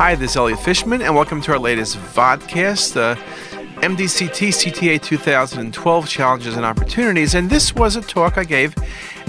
Hi, 0.00 0.14
this 0.14 0.30
is 0.30 0.36
Elliot 0.38 0.60
Fishman, 0.60 1.02
and 1.02 1.14
welcome 1.14 1.42
to 1.42 1.52
our 1.52 1.58
latest 1.58 1.98
vodcast, 1.98 2.94
the 2.94 3.18
MDCT 3.82 4.48
CTA 4.48 5.02
2012 5.02 6.08
Challenges 6.08 6.56
and 6.56 6.64
Opportunities. 6.64 7.34
And 7.34 7.50
this 7.50 7.74
was 7.74 7.96
a 7.96 8.00
talk 8.00 8.38
I 8.38 8.44
gave 8.44 8.74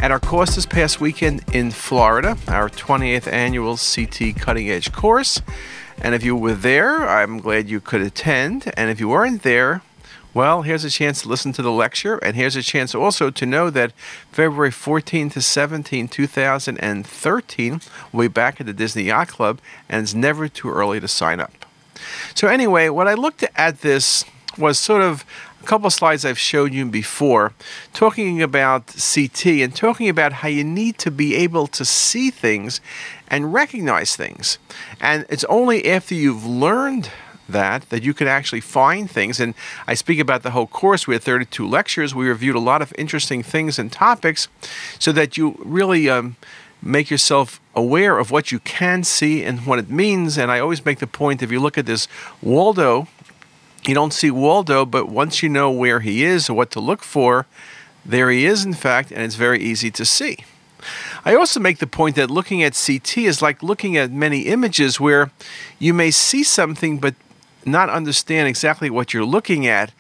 at 0.02 0.12
our 0.12 0.20
course 0.22 0.56
this 0.56 0.66
past 0.66 1.02
weekend 1.02 1.44
in 1.54 1.72
Florida, 1.72 2.38
our 2.48 2.70
28th 2.70 3.28
annual 3.30 3.76
CT 3.76 4.42
Cutting 4.42 4.70
Edge 4.70 4.94
course. 4.94 5.42
And 6.02 6.16
if 6.16 6.24
you 6.24 6.38
were 6.38 6.54
there, 6.54 7.06
I'm 7.06 7.40
glad 7.40 7.70
you 7.70 7.82
could 7.82 8.02
attend. 8.02 8.72
And 8.78 8.90
if 8.90 9.02
you 9.02 9.10
weren't 9.10 9.44
there, 9.44 9.82
well, 10.34 10.62
here's 10.62 10.86
a 10.86 10.90
chance 10.90 11.22
to 11.22 11.30
listen 11.30 11.52
to 11.54 11.62
the 11.62 11.72
lecture, 11.72 12.18
and 12.18 12.36
here's 12.36 12.56
a 12.56 12.62
chance 12.62 12.96
also 12.96 13.30
to 13.30 13.46
know 13.46 13.70
that 13.70 13.92
February 14.32 14.72
14 14.72 15.30
to 15.32 15.42
17, 15.42 16.08
2013, 16.08 17.82
we'll 18.14 18.30
be 18.30 18.32
back 18.32 18.60
at 18.60 18.66
the 18.66 18.74
Disney 18.74 19.04
Yacht 19.04 19.28
Club, 19.28 19.60
and 19.90 20.04
it's 20.04 20.14
never 20.14 20.48
too 20.48 20.70
early 20.70 21.00
to 21.00 21.08
sign 21.08 21.40
up. 21.40 21.66
So, 22.34 22.48
anyway, 22.48 22.90
what 22.90 23.08
I 23.08 23.14
looked 23.14 23.44
at 23.56 23.82
this 23.82 24.26
was 24.58 24.80
sort 24.80 25.02
of 25.02 25.26
a 25.62 25.66
couple 25.66 25.88
of 25.88 25.94
slides 25.94 26.26
I've 26.26 26.40
showed 26.40 26.74
you 26.74 26.86
before, 26.86 27.54
talking 27.94 28.42
about 28.42 28.88
CT 28.88 29.46
and 29.46 29.76
talking 29.76 30.10
about 30.10 30.34
how 30.34 30.48
you 30.48 30.64
need 30.64 30.98
to 31.00 31.12
be 31.12 31.36
able 31.36 31.68
to 31.68 31.86
see 31.86 32.32
things 32.32 32.82
and 33.28 33.54
recognize 33.54 34.16
things. 34.16 34.58
And 35.00 35.26
it's 35.30 35.44
only 35.46 35.88
after 35.90 36.16
you've 36.16 36.46
learned 36.46 37.10
that 37.52 37.90
that 37.90 38.04
you 38.04 38.14
can 38.14 38.28
actually 38.28 38.62
find 38.62 39.10
things. 39.10 39.40
And 39.40 39.54
i 39.88 39.94
speak 39.94 40.20
about 40.20 40.44
the 40.44 40.52
whole 40.52 40.68
course. 40.68 41.08
We 41.08 41.16
had 41.16 41.24
32 41.24 41.68
lectures. 41.68 42.16
We 42.16 42.28
reviewed 42.28 42.56
a 42.56 42.60
lot 42.60 42.82
of 42.82 42.94
interesting 42.98 43.44
things 43.44 43.80
and 43.80 43.92
topics 43.92 44.48
so 45.00 45.12
that 45.12 45.38
you 45.38 45.56
really 45.60 46.10
um, 46.10 46.36
make 46.82 47.10
yourself 47.10 47.60
aware 47.76 48.18
of 48.18 48.32
what 48.32 48.52
you 48.52 48.60
can 48.60 49.04
see 49.04 49.44
and 49.44 49.66
what 49.66 49.80
it 49.80 49.90
means. 49.90 50.38
And 50.38 50.52
i 50.52 50.60
always 50.60 50.84
make 50.86 51.00
the 51.00 51.08
point 51.08 51.42
if 51.42 51.52
you 51.52 51.60
look 51.60 51.78
at 51.78 51.86
this 51.86 52.08
waldo 52.42 53.08
you 53.88 53.96
don't 53.96 54.14
see 54.14 54.30
waldo 54.30 54.86
but 54.86 55.10
once 55.10 55.42
you 55.42 55.50
know 55.50 55.72
where 55.72 56.02
he 56.02 56.24
is 56.24 56.50
or 56.50 56.54
what 56.54 56.70
to 56.70 56.80
look 56.80 57.02
for 57.02 57.48
there 58.06 58.30
he 58.30 58.46
is 58.46 58.64
in 58.66 58.74
fact 58.74 59.12
and 59.12 59.22
it's 59.22 59.36
very 59.36 59.60
easy 59.60 59.92
to 59.92 60.06
see. 60.06 60.38
I 61.24 61.36
also 61.36 61.60
make 61.60 61.80
the 61.80 61.88
point 61.88 62.16
that 62.16 62.32
looking 62.32 62.64
at 62.64 62.74
CT 62.74 63.20
is 63.20 63.42
like 63.42 63.62
looking 63.62 63.98
at 63.98 64.12
many 64.12 64.42
images 64.42 65.00
where 65.00 65.32
you 65.80 65.94
may 65.94 66.12
see 66.12 66.44
something, 66.44 66.98
but 66.98 67.16
not 67.66 67.90
understand 67.90 68.48
exactly 68.48 68.90
what 68.90 69.14
you're 69.14 69.26
looking 69.26 69.68
at, 69.68 69.92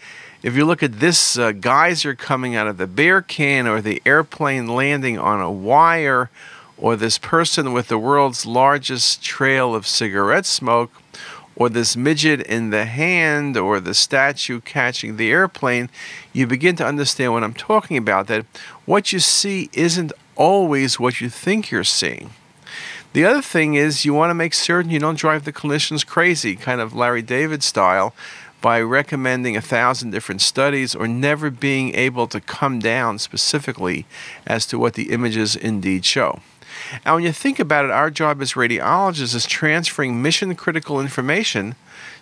if 0.43 0.55
you 0.55 0.65
look 0.65 0.81
at 0.81 0.99
this 0.99 1.37
uh, 1.37 1.51
geyser 1.51 2.15
coming 2.15 2.55
out 2.55 2.67
of 2.67 2.77
the 2.77 2.87
beer 2.87 3.21
can, 3.21 3.67
or 3.67 3.81
the 3.81 4.01
airplane 4.05 4.67
landing 4.67 5.19
on 5.19 5.39
a 5.39 5.51
wire, 5.51 6.29
or 6.77 6.95
this 6.95 7.19
person 7.19 7.73
with 7.73 7.89
the 7.89 7.97
world's 7.97 8.45
largest 8.45 9.23
trail 9.23 9.75
of 9.75 9.85
cigarette 9.85 10.47
smoke, 10.47 10.91
or 11.55 11.69
this 11.69 11.95
midget 11.95 12.41
in 12.41 12.71
the 12.71 12.85
hand, 12.85 13.55
or 13.55 13.79
the 13.79 13.93
statue 13.93 14.59
catching 14.61 15.17
the 15.17 15.29
airplane, 15.29 15.89
you 16.33 16.47
begin 16.47 16.75
to 16.77 16.85
understand 16.85 17.33
what 17.33 17.43
I'm 17.43 17.53
talking 17.53 17.97
about. 17.97 18.25
That 18.27 18.45
what 18.85 19.13
you 19.13 19.19
see 19.19 19.69
isn't 19.73 20.11
always 20.35 20.99
what 20.99 21.21
you 21.21 21.29
think 21.29 21.69
you're 21.69 21.83
seeing. 21.83 22.31
The 23.13 23.25
other 23.25 23.41
thing 23.41 23.73
is 23.73 24.05
you 24.05 24.13
want 24.13 24.29
to 24.29 24.35
make 24.35 24.53
certain 24.53 24.89
you 24.89 24.99
don't 24.99 25.19
drive 25.19 25.43
the 25.43 25.51
clinicians 25.51 26.05
crazy, 26.07 26.55
kind 26.55 26.79
of 26.79 26.95
Larry 26.95 27.21
David 27.21 27.61
style, 27.61 28.13
by 28.61 28.79
recommending 28.79 29.57
a 29.57 29.61
thousand 29.61 30.11
different 30.11 30.39
studies 30.39 30.95
or 30.95 31.09
never 31.09 31.49
being 31.49 31.93
able 31.93 32.27
to 32.27 32.39
come 32.39 32.79
down 32.79 33.19
specifically 33.19 34.05
as 34.47 34.65
to 34.67 34.79
what 34.79 34.93
the 34.93 35.11
images 35.11 35.57
indeed 35.57 36.05
show. 36.05 36.39
And 37.03 37.15
when 37.15 37.23
you 37.25 37.33
think 37.33 37.59
about 37.59 37.83
it, 37.83 37.91
our 37.91 38.09
job 38.09 38.41
as 38.41 38.53
radiologists 38.53 39.35
is 39.35 39.45
transferring 39.45 40.21
mission 40.21 40.55
critical 40.55 41.01
information 41.01 41.75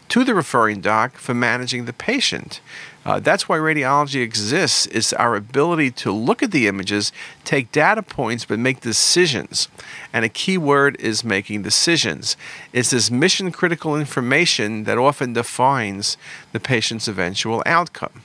to 0.07 0.23
the 0.23 0.33
referring 0.33 0.81
doc 0.81 1.17
for 1.17 1.35
managing 1.35 1.85
the 1.85 1.93
patient. 1.93 2.61
Uh, 3.05 3.19
that's 3.19 3.47
why 3.47 3.57
radiology 3.57 4.21
exists. 4.21 4.85
It's 4.87 5.13
our 5.13 5.35
ability 5.35 5.91
to 5.91 6.11
look 6.11 6.43
at 6.43 6.51
the 6.51 6.67
images, 6.67 7.11
take 7.43 7.71
data 7.71 8.03
points, 8.03 8.45
but 8.45 8.59
make 8.59 8.81
decisions. 8.81 9.67
And 10.11 10.25
a 10.25 10.29
key 10.29 10.57
word 10.57 10.95
is 10.99 11.23
making 11.23 11.61
decisions. 11.61 12.35
It's 12.73 12.91
this 12.91 13.09
mission 13.09 13.51
critical 13.51 13.95
information 13.95 14.83
that 14.83 14.97
often 14.97 15.33
defines 15.33 16.17
the 16.51 16.59
patient's 16.59 17.07
eventual 17.07 17.63
outcome. 17.65 18.23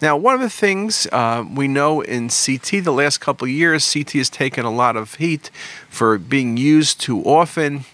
Now, 0.00 0.16
one 0.16 0.34
of 0.34 0.40
the 0.40 0.50
things 0.50 1.06
uh, 1.12 1.44
we 1.54 1.68
know 1.68 2.00
in 2.00 2.28
CT 2.28 2.84
the 2.84 2.92
last 2.92 3.18
couple 3.18 3.46
years, 3.46 3.92
CT 3.92 4.12
has 4.12 4.30
taken 4.30 4.64
a 4.64 4.70
lot 4.70 4.96
of 4.96 5.16
heat 5.16 5.50
for 5.88 6.18
being 6.18 6.56
used 6.56 7.00
too 7.00 7.22
often. 7.22 7.84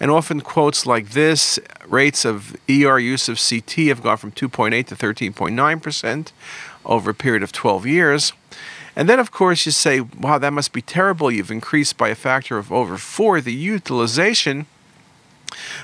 And 0.00 0.10
often 0.10 0.40
quotes 0.40 0.86
like 0.86 1.10
this 1.10 1.58
rates 1.86 2.24
of 2.24 2.56
ER 2.68 2.98
use 2.98 3.28
of 3.28 3.38
CT 3.38 3.88
have 3.88 4.02
gone 4.02 4.16
from 4.16 4.32
2.8 4.32 4.86
to 4.86 4.96
13.9% 4.96 6.32
over 6.84 7.10
a 7.10 7.14
period 7.14 7.42
of 7.42 7.52
12 7.52 7.86
years. 7.86 8.32
And 8.94 9.08
then, 9.10 9.18
of 9.18 9.30
course, 9.30 9.66
you 9.66 9.72
say, 9.72 10.00
wow, 10.00 10.38
that 10.38 10.54
must 10.54 10.72
be 10.72 10.80
terrible. 10.80 11.30
You've 11.30 11.50
increased 11.50 11.98
by 11.98 12.08
a 12.08 12.14
factor 12.14 12.56
of 12.56 12.72
over 12.72 12.96
four 12.96 13.42
the 13.42 13.52
utilization. 13.52 14.66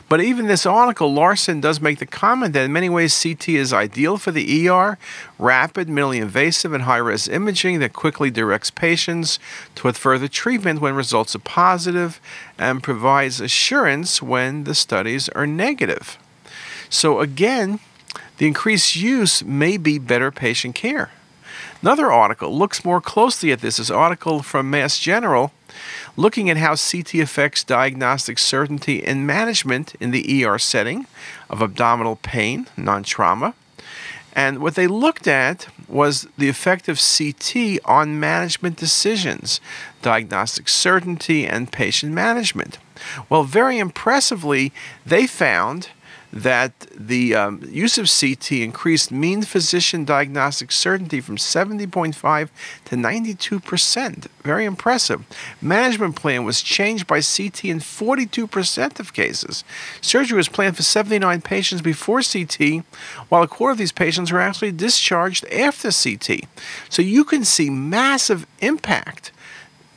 But 0.08 0.20
even 0.20 0.46
this 0.46 0.66
article, 0.66 1.12
Larson 1.12 1.60
does 1.60 1.80
make 1.80 1.98
the 1.98 2.06
comment 2.06 2.52
that 2.52 2.64
in 2.64 2.72
many 2.72 2.88
ways 2.88 3.20
CT 3.22 3.48
is 3.50 3.72
ideal 3.72 4.16
for 4.16 4.30
the 4.30 4.68
ER, 4.68 4.98
rapid, 5.38 5.88
minimally 5.88 6.20
invasive, 6.20 6.72
and 6.72 6.84
high 6.84 6.98
res 6.98 7.28
imaging 7.28 7.80
that 7.80 7.92
quickly 7.92 8.30
directs 8.30 8.70
patients 8.70 9.38
toward 9.74 9.96
further 9.96 10.28
treatment 10.28 10.80
when 10.80 10.94
results 10.94 11.34
are 11.34 11.40
positive 11.40 12.20
and 12.58 12.82
provides 12.82 13.40
assurance 13.40 14.22
when 14.22 14.64
the 14.64 14.74
studies 14.74 15.28
are 15.30 15.46
negative. 15.46 16.18
So, 16.88 17.20
again, 17.20 17.80
the 18.38 18.46
increased 18.46 18.96
use 18.96 19.44
may 19.44 19.76
be 19.76 19.98
better 19.98 20.30
patient 20.30 20.74
care. 20.74 21.10
Another 21.82 22.12
article 22.12 22.56
looks 22.56 22.84
more 22.84 23.00
closely 23.00 23.50
at 23.50 23.60
this. 23.60 23.78
This 23.78 23.90
article 23.90 24.40
from 24.40 24.70
Mass 24.70 25.00
General 25.00 25.50
looking 26.16 26.48
at 26.48 26.56
how 26.56 26.76
CT 26.76 27.14
affects 27.14 27.64
diagnostic 27.64 28.38
certainty 28.38 29.02
and 29.02 29.26
management 29.26 29.96
in 29.98 30.12
the 30.12 30.44
ER 30.44 30.58
setting 30.60 31.06
of 31.50 31.60
abdominal 31.60 32.16
pain, 32.16 32.68
non 32.76 33.02
trauma. 33.02 33.54
And 34.34 34.60
what 34.60 34.76
they 34.76 34.86
looked 34.86 35.26
at 35.26 35.66
was 35.88 36.28
the 36.38 36.48
effect 36.48 36.88
of 36.88 37.00
CT 37.00 37.80
on 37.84 38.20
management 38.20 38.76
decisions, 38.76 39.60
diagnostic 40.02 40.68
certainty, 40.68 41.46
and 41.46 41.72
patient 41.72 42.12
management. 42.12 42.78
Well, 43.28 43.42
very 43.42 43.78
impressively, 43.78 44.72
they 45.04 45.26
found 45.26 45.88
that 46.32 46.86
the 46.96 47.34
um, 47.34 47.62
use 47.68 47.98
of 47.98 48.10
CT 48.10 48.52
increased 48.52 49.12
mean 49.12 49.42
physician 49.42 50.04
diagnostic 50.04 50.72
certainty 50.72 51.20
from 51.20 51.36
70.5 51.36 52.48
to 52.86 52.96
92%. 52.96 54.26
Very 54.42 54.64
impressive. 54.64 55.24
Management 55.60 56.16
plan 56.16 56.44
was 56.44 56.62
changed 56.62 57.06
by 57.06 57.16
CT 57.16 57.66
in 57.66 57.80
42% 57.80 58.98
of 58.98 59.12
cases. 59.12 59.62
Surgery 60.00 60.36
was 60.36 60.48
planned 60.48 60.76
for 60.76 60.82
79 60.82 61.42
patients 61.42 61.82
before 61.82 62.22
CT, 62.22 62.84
while 63.28 63.42
a 63.42 63.48
quarter 63.48 63.72
of 63.72 63.78
these 63.78 63.92
patients 63.92 64.32
were 64.32 64.40
actually 64.40 64.72
discharged 64.72 65.44
after 65.52 65.90
CT. 65.90 66.46
So 66.88 67.02
you 67.02 67.24
can 67.24 67.44
see 67.44 67.68
massive 67.68 68.46
impact 68.60 69.32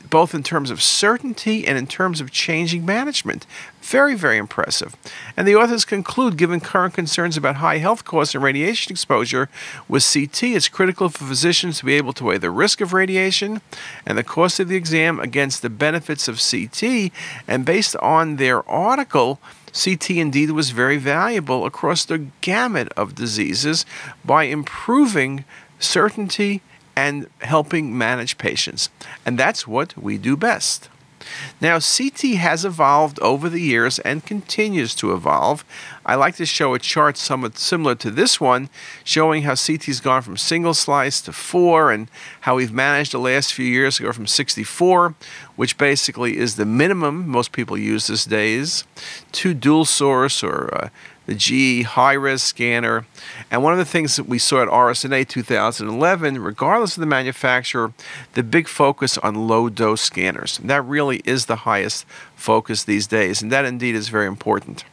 both 0.09 0.33
in 0.33 0.43
terms 0.43 0.69
of 0.69 0.81
certainty 0.81 1.65
and 1.65 1.77
in 1.77 1.87
terms 1.87 2.21
of 2.21 2.31
changing 2.31 2.85
management. 2.85 3.45
Very, 3.81 4.15
very 4.15 4.37
impressive. 4.37 4.95
And 5.37 5.47
the 5.47 5.55
authors 5.55 5.85
conclude 5.85 6.37
given 6.37 6.59
current 6.59 6.93
concerns 6.93 7.37
about 7.37 7.57
high 7.57 7.77
health 7.77 8.03
costs 8.03 8.33
and 8.33 8.43
radiation 8.43 8.91
exposure, 8.91 9.49
with 9.87 10.03
CT, 10.11 10.43
it's 10.43 10.69
critical 10.69 11.09
for 11.09 11.25
physicians 11.25 11.79
to 11.79 11.85
be 11.85 11.93
able 11.93 12.13
to 12.13 12.23
weigh 12.23 12.37
the 12.37 12.49
risk 12.49 12.81
of 12.81 12.93
radiation 12.93 13.61
and 14.05 14.17
the 14.17 14.23
cost 14.23 14.59
of 14.59 14.67
the 14.67 14.75
exam 14.75 15.19
against 15.19 15.61
the 15.61 15.69
benefits 15.69 16.27
of 16.27 16.41
CT. 16.41 17.11
And 17.47 17.65
based 17.65 17.95
on 17.97 18.37
their 18.37 18.67
article, 18.69 19.39
CT 19.71 20.11
indeed 20.11 20.51
was 20.51 20.71
very 20.71 20.97
valuable 20.97 21.65
across 21.65 22.05
the 22.05 22.27
gamut 22.41 22.91
of 22.95 23.13
diseases 23.13 23.85
by 24.23 24.45
improving 24.45 25.43
certainty 25.79 26.61
and 26.95 27.27
helping 27.41 27.97
manage 27.97 28.37
patients. 28.37 28.89
And 29.25 29.37
that's 29.37 29.67
what 29.67 29.97
we 29.97 30.17
do 30.17 30.37
best. 30.37 30.89
Now, 31.59 31.79
CT 31.79 32.35
has 32.37 32.65
evolved 32.65 33.19
over 33.19 33.49
the 33.49 33.61
years 33.61 33.99
and 33.99 34.25
continues 34.25 34.93
to 34.95 35.13
evolve. 35.13 35.65
I 36.05 36.15
like 36.15 36.35
to 36.35 36.45
show 36.45 36.73
a 36.73 36.79
chart 36.79 37.17
somewhat 37.17 37.57
similar 37.57 37.95
to 37.95 38.11
this 38.11 38.39
one, 38.39 38.69
showing 39.03 39.43
how 39.43 39.55
CT's 39.55 39.99
gone 39.99 40.21
from 40.21 40.37
single 40.37 40.73
slice 40.73 41.21
to 41.21 41.33
four 41.33 41.91
and 41.91 42.09
how 42.41 42.55
we've 42.55 42.73
managed 42.73 43.11
the 43.11 43.19
last 43.19 43.53
few 43.53 43.65
years 43.65 43.97
to 43.97 44.03
go 44.03 44.11
from 44.11 44.27
64, 44.27 45.15
which 45.55 45.77
basically 45.77 46.37
is 46.37 46.55
the 46.55 46.65
minimum 46.65 47.27
most 47.27 47.51
people 47.51 47.77
use 47.77 48.07
these 48.07 48.25
days, 48.25 48.83
to 49.31 49.53
dual 49.53 49.85
source 49.85 50.43
or 50.43 50.73
uh, 50.75 50.89
the 51.25 51.35
GE 51.35 51.85
high 51.85 52.13
res 52.13 52.43
scanner. 52.43 53.05
And 53.49 53.63
one 53.63 53.73
of 53.73 53.79
the 53.79 53.85
things 53.85 54.15
that 54.15 54.27
we 54.27 54.39
saw 54.39 54.61
at 54.61 54.67
RSNA 54.67 55.27
2011, 55.27 56.39
regardless 56.39 56.97
of 56.97 57.01
the 57.01 57.07
manufacturer, 57.07 57.93
the 58.33 58.43
big 58.43 58.67
focus 58.67 59.17
on 59.17 59.47
low 59.47 59.69
dose 59.69 60.01
scanners. 60.01 60.59
That 60.63 60.85
really 60.85 61.21
is 61.25 61.45
the 61.45 61.57
highest 61.57 62.05
focus 62.35 62.83
these 62.83 63.07
days, 63.07 63.41
and 63.41 63.51
that 63.51 63.65
indeed 63.65 63.95
is 63.95 64.09
very 64.09 64.27
important. 64.27 64.83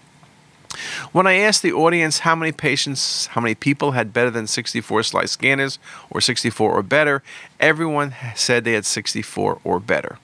When 1.12 1.26
I 1.26 1.34
asked 1.34 1.62
the 1.62 1.73
audience 1.73 2.20
how 2.20 2.34
many 2.34 2.52
patients, 2.52 3.26
how 3.26 3.40
many 3.40 3.55
people 3.55 3.93
had 3.93 4.12
better 4.12 4.31
than 4.31 4.46
64 4.46 5.02
slice 5.02 5.31
scanners 5.31 5.79
or 6.11 6.20
64 6.20 6.73
or 6.73 6.82
better, 6.82 7.23
everyone 7.61 8.14
said 8.34 8.64
they 8.64 8.73
had 8.73 8.87
64 8.87 9.61
or 9.64 9.81
better. 9.81 10.19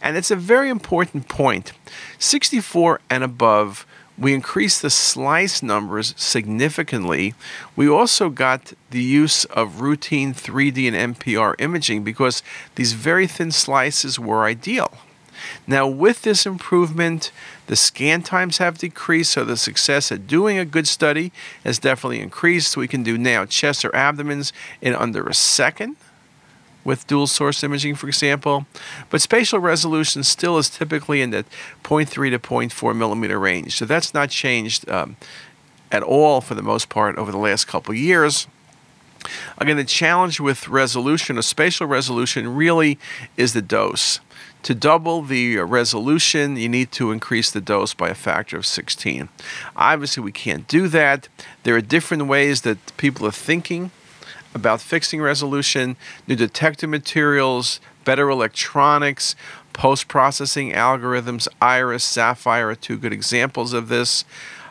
And 0.00 0.16
it's 0.16 0.30
a 0.30 0.36
very 0.36 0.70
important 0.70 1.28
point. 1.28 1.72
64 2.18 3.00
and 3.10 3.22
above, 3.22 3.86
we 4.22 4.34
increased 4.34 4.82
the 4.82 4.90
slice 4.90 5.62
numbers 5.62 6.14
significantly. 6.16 7.34
We 7.74 7.88
also 7.88 8.30
got 8.30 8.72
the 8.90 9.02
use 9.02 9.44
of 9.46 9.80
routine 9.80 10.32
3D 10.32 10.92
and 10.92 11.16
MPR 11.16 11.54
imaging 11.58 12.04
because 12.04 12.42
these 12.76 12.92
very 12.92 13.26
thin 13.26 13.50
slices 13.50 14.18
were 14.18 14.44
ideal. 14.44 14.92
Now, 15.66 15.88
with 15.88 16.22
this 16.22 16.46
improvement, 16.46 17.32
the 17.66 17.74
scan 17.74 18.22
times 18.22 18.58
have 18.58 18.78
decreased, 18.78 19.32
so 19.32 19.44
the 19.44 19.56
success 19.56 20.12
at 20.12 20.28
doing 20.28 20.56
a 20.56 20.64
good 20.64 20.86
study 20.86 21.32
has 21.64 21.80
definitely 21.80 22.20
increased. 22.20 22.76
We 22.76 22.86
can 22.86 23.02
do 23.02 23.18
now 23.18 23.44
chest 23.44 23.84
or 23.84 23.94
abdomens 23.94 24.52
in 24.80 24.94
under 24.94 25.26
a 25.26 25.34
second 25.34 25.96
with 26.84 27.06
dual 27.06 27.26
source 27.26 27.62
imaging, 27.62 27.94
for 27.94 28.08
example. 28.08 28.66
But 29.10 29.20
spatial 29.20 29.58
resolution 29.58 30.22
still 30.22 30.58
is 30.58 30.68
typically 30.68 31.22
in 31.22 31.30
the 31.30 31.44
0.3 31.84 32.08
to 32.08 32.38
0.4 32.38 32.96
millimeter 32.96 33.38
range. 33.38 33.76
So 33.76 33.84
that's 33.84 34.14
not 34.14 34.30
changed 34.30 34.88
um, 34.88 35.16
at 35.90 36.02
all 36.02 36.40
for 36.40 36.54
the 36.54 36.62
most 36.62 36.88
part 36.88 37.16
over 37.16 37.30
the 37.30 37.38
last 37.38 37.66
couple 37.66 37.94
years. 37.94 38.46
Again, 39.58 39.76
the 39.76 39.84
challenge 39.84 40.40
with 40.40 40.66
resolution 40.66 41.38
or 41.38 41.42
spatial 41.42 41.86
resolution 41.86 42.54
really 42.54 42.98
is 43.36 43.52
the 43.52 43.62
dose. 43.62 44.20
To 44.64 44.74
double 44.74 45.22
the 45.22 45.58
resolution, 45.58 46.56
you 46.56 46.68
need 46.68 46.92
to 46.92 47.10
increase 47.10 47.50
the 47.50 47.60
dose 47.60 47.94
by 47.94 48.10
a 48.10 48.14
factor 48.14 48.56
of 48.56 48.64
16. 48.64 49.28
Obviously, 49.74 50.22
we 50.22 50.32
can't 50.32 50.68
do 50.68 50.86
that. 50.88 51.28
There 51.64 51.74
are 51.74 51.80
different 51.80 52.26
ways 52.26 52.62
that 52.62 52.96
people 52.96 53.26
are 53.26 53.32
thinking 53.32 53.90
about 54.54 54.80
fixing 54.80 55.20
resolution, 55.20 55.96
new 56.26 56.36
detector 56.36 56.86
materials, 56.86 57.80
better 58.04 58.28
electronics, 58.28 59.34
post 59.72 60.08
processing 60.08 60.72
algorithms. 60.72 61.48
Iris, 61.60 62.04
SAFIRE 62.04 62.70
are 62.70 62.74
two 62.74 62.98
good 62.98 63.12
examples 63.12 63.72
of 63.72 63.88
this. 63.88 64.24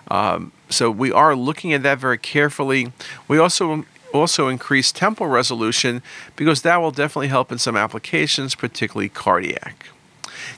Um, 0.10 0.52
so 0.70 0.92
we 0.92 1.12
are 1.12 1.36
looking 1.36 1.74
at 1.74 1.84
that 1.84 1.98
very 1.98 2.18
carefully. 2.18 2.92
We 3.28 3.38
also 3.38 3.86
also 4.14 4.50
increase 4.50 4.92
temporal 4.92 5.30
resolution 5.30 6.02
because 6.36 6.64
that 6.64 6.82
will 6.82 6.92
definitely 6.92 7.30
help 7.30 7.50
in 7.50 7.58
some 7.58 7.78
applications, 7.78 8.56
particularly 8.56 9.08
cardiac. 9.08 9.86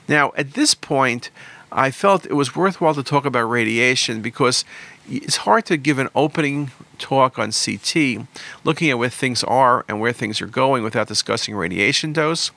Now, 0.08 0.32
at 0.36 0.54
this 0.54 0.74
point, 0.74 1.30
I 1.70 1.90
felt 1.90 2.26
it 2.26 2.34
was 2.34 2.54
worthwhile 2.54 2.94
to 2.94 3.02
talk 3.02 3.24
about 3.24 3.44
radiation 3.44 4.22
because 4.22 4.64
it's 5.08 5.38
hard 5.38 5.66
to 5.66 5.76
give 5.76 5.98
an 5.98 6.08
opening 6.14 6.70
talk 6.98 7.38
on 7.38 7.50
CT, 7.52 8.26
looking 8.64 8.90
at 8.90 8.98
where 8.98 9.08
things 9.08 9.44
are 9.44 9.84
and 9.88 10.00
where 10.00 10.12
things 10.12 10.40
are 10.40 10.46
going 10.46 10.82
without 10.82 11.08
discussing 11.08 11.54
radiation 11.54 12.12
dose, 12.12 12.50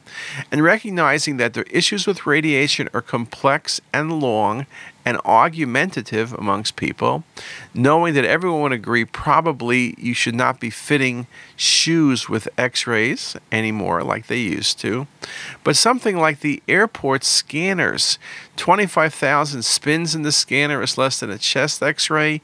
and 0.52 0.64
recognizing 0.64 1.38
that 1.38 1.54
the 1.54 1.66
issues 1.76 2.08
with 2.08 2.26
radiation 2.26 2.90
are 2.94 3.02
complex 3.02 3.82
and 3.94 4.22
long 4.22 4.66
and 5.08 5.22
argumentative 5.24 6.34
amongst 6.34 6.76
people, 6.76 7.24
knowing 7.74 8.14
that 8.14 8.26
everyone 8.26 8.62
would 8.62 8.72
agree 8.74 9.06
probably 9.06 9.96
you 9.98 10.14
should 10.14 10.36
not 10.36 10.60
be 10.60 10.70
fitting 10.70 11.28
shoes 11.56 12.28
with 12.28 12.50
x 12.58 12.86
rays 12.86 13.38
anymore 13.50 14.04
like 14.04 14.28
they 14.28 14.40
used 14.40 14.78
to, 14.80 15.08
but 15.64 15.78
something 15.78 16.18
like 16.18 16.42
the 16.42 16.62
airport 16.68 17.24
scanners. 17.24 18.20
25,000 18.58 19.64
spins 19.64 20.14
in 20.14 20.24
the 20.24 20.32
scanner 20.34 20.82
is 20.82 20.98
less 20.98 21.22
than 21.22 21.30
a 21.30 21.38
chest 21.38 21.82
x 21.82 22.10
ray 22.10 22.42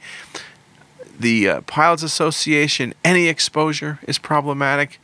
the 1.24 1.50
uh, 1.50 1.62
Pilots 1.62 2.04
Association, 2.04 2.94
any 3.04 3.28
exposure 3.28 3.98
is 4.04 4.20
problematic. 4.20 5.00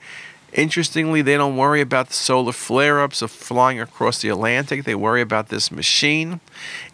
Interestingly, 0.53 1.21
they 1.21 1.37
don't 1.37 1.57
worry 1.57 1.81
about 1.81 2.07
the 2.07 2.13
solar 2.13 2.51
flare 2.51 3.01
ups 3.01 3.21
of 3.21 3.31
flying 3.31 3.79
across 3.79 4.21
the 4.21 4.29
Atlantic. 4.29 4.83
They 4.83 4.95
worry 4.95 5.21
about 5.21 5.49
this 5.49 5.71
machine. 5.71 6.41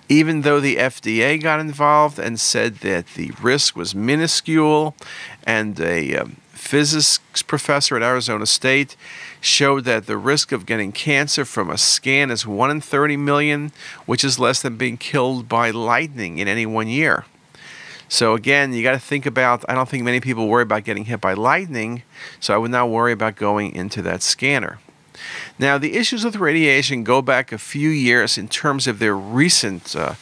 Even 0.08 0.42
though 0.42 0.60
the 0.60 0.76
FDA 0.76 1.42
got 1.42 1.60
involved 1.60 2.20
and 2.20 2.40
said 2.40 2.76
that 2.78 3.08
the 3.16 3.32
risk 3.42 3.76
was 3.76 3.96
minuscule, 3.96 4.96
and 5.44 5.80
a 5.80 6.18
um, 6.18 6.36
physics 6.52 7.42
professor 7.42 7.96
at 7.96 8.04
Arizona 8.04 8.46
State 8.46 8.96
showed 9.42 9.86
that 9.86 10.06
the 10.06 10.18
risk 10.18 10.52
of 10.52 10.66
getting 10.66 10.92
cancer 10.92 11.46
from 11.46 11.70
a 11.70 11.78
scan 11.78 12.30
is 12.30 12.46
1 12.46 12.70
in 12.70 12.82
30 12.82 13.18
million, 13.18 13.72
which 14.06 14.24
is 14.24 14.38
less 14.38 14.62
than 14.62 14.78
being 14.78 14.98
killed 14.98 15.50
by 15.50 15.72
lightning 15.72 16.38
in 16.38 16.48
any 16.48 16.66
one 16.66 16.88
year. 16.88 17.26
So 18.08 18.34
again, 18.34 18.74
you 18.74 18.84
got 18.84 18.92
to 18.92 19.00
think 19.00 19.26
about. 19.26 19.66
I 19.68 19.76
don't 19.76 19.90
think 19.90 20.04
many 20.04 20.20
people 20.20 20.48
worry 20.48 20.64
about 20.64 20.84
getting 20.84 21.06
hit 21.06 21.22
by 21.22 21.34
lightning, 21.34 22.04
so 22.40 22.54
I 22.54 22.58
would 22.58 22.72
not 22.72 22.90
worry 22.90 23.12
about 23.12 23.36
going 23.36 23.74
into 23.74 24.02
that 24.04 24.22
scanner. 24.22 24.80
Now, 25.58 25.78
the 25.78 25.96
issues 25.96 26.24
with 26.24 26.36
radiation 26.36 27.04
go 27.04 27.22
back 27.22 27.52
a 27.52 27.58
few 27.58 27.90
years 27.90 28.38
in 28.38 28.48
terms 28.48 28.88
of 28.88 29.00
their 29.00 29.16
recent 29.16 29.96
uh, 29.96 30.16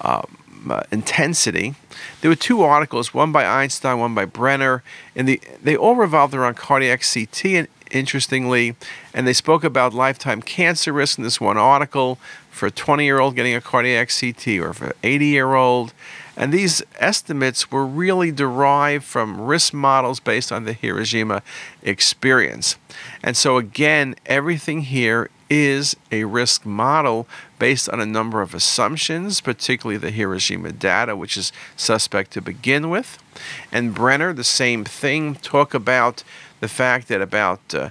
um, 0.00 0.38
uh, 0.68 0.82
intensity. 0.90 1.74
There 2.20 2.30
were 2.30 2.36
two 2.36 2.62
articles, 2.62 3.14
one 3.14 3.32
by 3.32 3.44
Einstein, 3.44 3.98
one 3.98 4.14
by 4.14 4.24
Brenner, 4.24 4.82
and 5.14 5.28
the, 5.28 5.40
they 5.62 5.76
all 5.76 5.96
revolved 5.96 6.34
around 6.34 6.56
cardiac 6.56 7.02
CT, 7.02 7.44
and 7.46 7.68
interestingly, 7.90 8.76
and 9.14 9.26
they 9.26 9.32
spoke 9.32 9.64
about 9.64 9.94
lifetime 9.94 10.42
cancer 10.42 10.92
risk 10.92 11.18
in 11.18 11.24
this 11.24 11.40
one 11.40 11.56
article 11.56 12.18
for 12.50 12.66
a 12.66 12.70
20 12.70 13.04
year 13.04 13.20
old 13.20 13.36
getting 13.36 13.54
a 13.54 13.60
cardiac 13.60 14.10
CT 14.10 14.48
or 14.58 14.72
for 14.72 14.86
an 14.86 14.92
80 15.02 15.26
year 15.26 15.54
old. 15.54 15.92
And 16.40 16.54
these 16.54 16.82
estimates 16.98 17.70
were 17.70 17.84
really 17.84 18.32
derived 18.32 19.04
from 19.04 19.38
risk 19.38 19.74
models 19.74 20.20
based 20.20 20.50
on 20.50 20.64
the 20.64 20.72
Hiroshima 20.72 21.42
experience. 21.82 22.76
And 23.22 23.36
so, 23.36 23.58
again, 23.58 24.14
everything 24.24 24.80
here 24.80 25.28
is 25.50 25.96
a 26.10 26.24
risk 26.24 26.64
model 26.64 27.28
based 27.58 27.90
on 27.90 28.00
a 28.00 28.06
number 28.06 28.40
of 28.40 28.54
assumptions, 28.54 29.42
particularly 29.42 29.98
the 29.98 30.10
Hiroshima 30.10 30.72
data, 30.72 31.14
which 31.14 31.36
is 31.36 31.52
suspect 31.76 32.30
to 32.30 32.40
begin 32.40 32.88
with. 32.88 33.18
And 33.70 33.94
Brenner, 33.94 34.32
the 34.32 34.42
same 34.42 34.86
thing, 34.86 35.34
talk 35.34 35.74
about 35.74 36.24
the 36.60 36.68
fact 36.68 37.08
that 37.08 37.20
about 37.20 37.74
uh, 37.74 37.90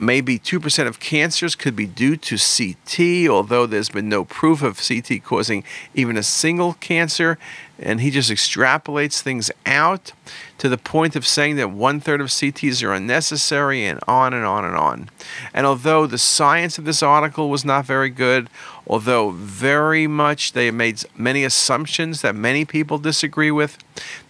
maybe 0.00 0.38
2% 0.38 0.86
of 0.86 0.98
cancers 0.98 1.54
could 1.54 1.76
be 1.76 1.86
due 1.86 2.16
to 2.16 2.36
CT, 2.36 3.28
although 3.30 3.66
there's 3.66 3.90
been 3.90 4.08
no 4.08 4.24
proof 4.24 4.62
of 4.62 4.80
CT 4.80 5.22
causing 5.22 5.62
even 5.94 6.16
a 6.16 6.22
single 6.22 6.72
cancer. 6.74 7.38
And 7.78 8.00
he 8.00 8.10
just 8.10 8.30
extrapolates 8.30 9.20
things 9.20 9.50
out 9.64 10.12
to 10.58 10.68
the 10.68 10.78
point 10.78 11.16
of 11.16 11.26
saying 11.26 11.56
that 11.56 11.70
one 11.70 12.00
third 12.00 12.20
of 12.20 12.28
CTs 12.28 12.82
are 12.82 12.92
unnecessary 12.92 13.84
and 13.84 14.00
on 14.06 14.34
and 14.34 14.44
on 14.44 14.64
and 14.64 14.76
on. 14.76 15.10
And 15.54 15.66
although 15.66 16.06
the 16.06 16.18
science 16.18 16.76
of 16.78 16.84
this 16.84 17.02
article 17.02 17.48
was 17.48 17.64
not 17.64 17.86
very 17.86 18.10
good, 18.10 18.50
although 18.86 19.30
very 19.30 20.06
much 20.06 20.52
they 20.52 20.70
made 20.70 21.02
many 21.16 21.44
assumptions 21.44 22.22
that 22.22 22.34
many 22.34 22.64
people 22.64 22.98
disagree 22.98 23.50
with, 23.50 23.78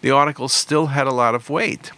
the 0.00 0.11
article 0.11 0.49
still 0.49 0.87
had 0.87 1.07
a 1.07 1.12
lot 1.12 1.35
of 1.35 1.50
weight. 1.50 1.91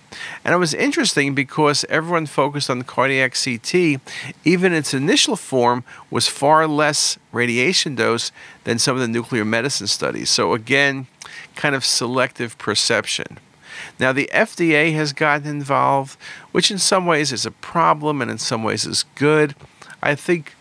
And 0.45 0.55
it 0.55 0.59
was 0.59 0.75
interesting 0.75 1.35
because 1.35 1.85
everyone 1.89 2.27
focused 2.27 2.69
on 2.71 2.83
cardiac 2.83 3.35
CT, 3.35 4.01
even 4.45 4.73
its 4.73 4.95
initial 4.95 5.37
form 5.37 5.85
was 6.11 6.29
far 6.29 6.67
less 6.67 7.19
radiation 7.33 7.95
dose 7.95 8.33
than 8.65 8.79
some 8.79 8.97
of 8.97 9.01
the 9.01 9.09
nuclear 9.09 9.45
medicine 9.45 9.87
studies. 9.87 10.31
So, 10.31 10.53
again, 10.55 11.07
kind 11.55 11.75
of 11.75 11.85
selective 11.85 12.59
perception. 12.59 13.39
Now, 13.99 14.13
the 14.13 14.31
FDA 14.33 14.95
has 14.95 15.13
gotten 15.13 15.49
involved, 15.49 16.19
which 16.53 16.71
in 16.71 16.79
some 16.79 17.07
ways 17.07 17.33
is 17.33 17.47
a 17.47 17.51
problem 17.51 18.21
and 18.21 18.31
in 18.31 18.39
some 18.39 18.63
ways 18.63 18.85
is 18.85 19.05
good. 19.15 19.55
I 20.03 20.15
think 20.15 20.55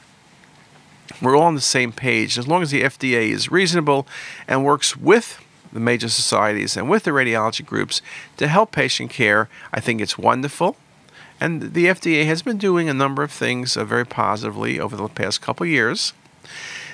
we're 1.21 1.35
all 1.35 1.43
on 1.43 1.55
the 1.55 1.61
same 1.61 1.91
page. 1.91 2.37
As 2.37 2.47
long 2.47 2.61
as 2.61 2.71
the 2.71 2.83
FDA 2.83 3.29
is 3.29 3.51
reasonable 3.51 4.07
and 4.47 4.63
works 4.63 4.95
with 4.95 5.43
the 5.73 5.79
major 5.79 6.09
societies 6.09 6.75
and 6.77 6.89
with 6.89 7.03
the 7.03 7.11
radiology 7.11 7.65
groups 7.65 8.01
to 8.37 8.47
help 8.47 8.71
patient 8.71 9.09
care. 9.11 9.49
I 9.71 9.79
think 9.79 10.01
it's 10.01 10.17
wonderful. 10.17 10.75
And 11.39 11.73
the 11.73 11.85
FDA 11.85 12.25
has 12.25 12.43
been 12.43 12.57
doing 12.57 12.87
a 12.87 12.93
number 12.93 13.23
of 13.23 13.31
things 13.31 13.75
uh, 13.75 13.83
very 13.83 14.05
positively 14.05 14.79
over 14.79 14.95
the 14.95 15.07
past 15.07 15.41
couple 15.41 15.65
years. 15.65 16.13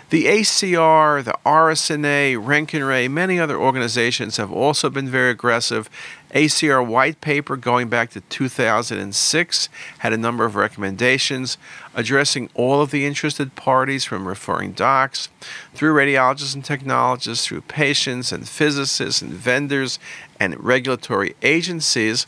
The 0.09 0.23
ACR, 0.23 1.21
the 1.21 1.37
RSNA, 1.45 2.37
Roentgen 2.37 2.87
Ray, 2.87 3.09
many 3.09 3.37
other 3.41 3.57
organizations 3.57 4.37
have 4.37 4.53
also 4.53 4.89
been 4.89 5.09
very 5.09 5.31
aggressive. 5.31 5.89
ACR 6.37 6.85
white 6.85 7.19
paper 7.19 7.57
going 7.57 7.89
back 7.89 8.11
to 8.11 8.21
2006 8.21 9.69
had 9.97 10.13
a 10.13 10.17
number 10.17 10.45
of 10.45 10.55
recommendations 10.55 11.57
addressing 11.95 12.47
all 12.53 12.79
of 12.79 12.91
the 12.91 13.07
interested 13.07 13.55
parties 13.55 14.05
from 14.05 14.27
referring 14.27 14.73
docs 14.73 15.29
through 15.73 15.95
radiologists 15.95 16.53
and 16.53 16.63
technologists, 16.63 17.47
through 17.47 17.61
patients 17.61 18.31
and 18.31 18.47
physicists 18.47 19.19
and 19.19 19.31
vendors 19.31 19.97
and 20.39 20.63
regulatory 20.63 21.35
agencies, 21.41 22.27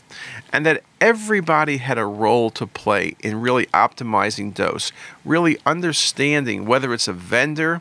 and 0.52 0.66
that 0.66 0.82
everybody 1.00 1.76
had 1.76 1.96
a 1.96 2.04
role 2.04 2.50
to 2.50 2.66
play 2.66 3.14
in 3.20 3.40
really 3.40 3.66
optimizing 3.66 4.52
dose, 4.52 4.90
really 5.24 5.56
understanding 5.64 6.66
whether 6.66 6.92
it's 6.92 7.06
a 7.06 7.12
vendor 7.12 7.80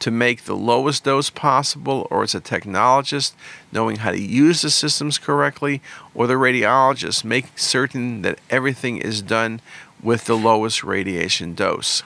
to 0.00 0.10
make 0.10 0.44
the 0.44 0.56
lowest 0.56 1.04
dose 1.04 1.30
possible, 1.30 2.06
or 2.10 2.22
as 2.22 2.34
a 2.34 2.40
technologist, 2.40 3.32
knowing 3.70 3.96
how 3.96 4.10
to 4.10 4.20
use 4.20 4.62
the 4.62 4.70
systems 4.70 5.18
correctly, 5.18 5.80
or 6.14 6.26
the 6.26 6.34
radiologist, 6.34 7.24
making 7.24 7.56
certain 7.56 8.22
that 8.22 8.38
everything 8.50 8.96
is 8.98 9.22
done 9.22 9.60
with 10.02 10.24
the 10.24 10.36
lowest 10.36 10.82
radiation 10.82 11.54
dose. 11.54 12.02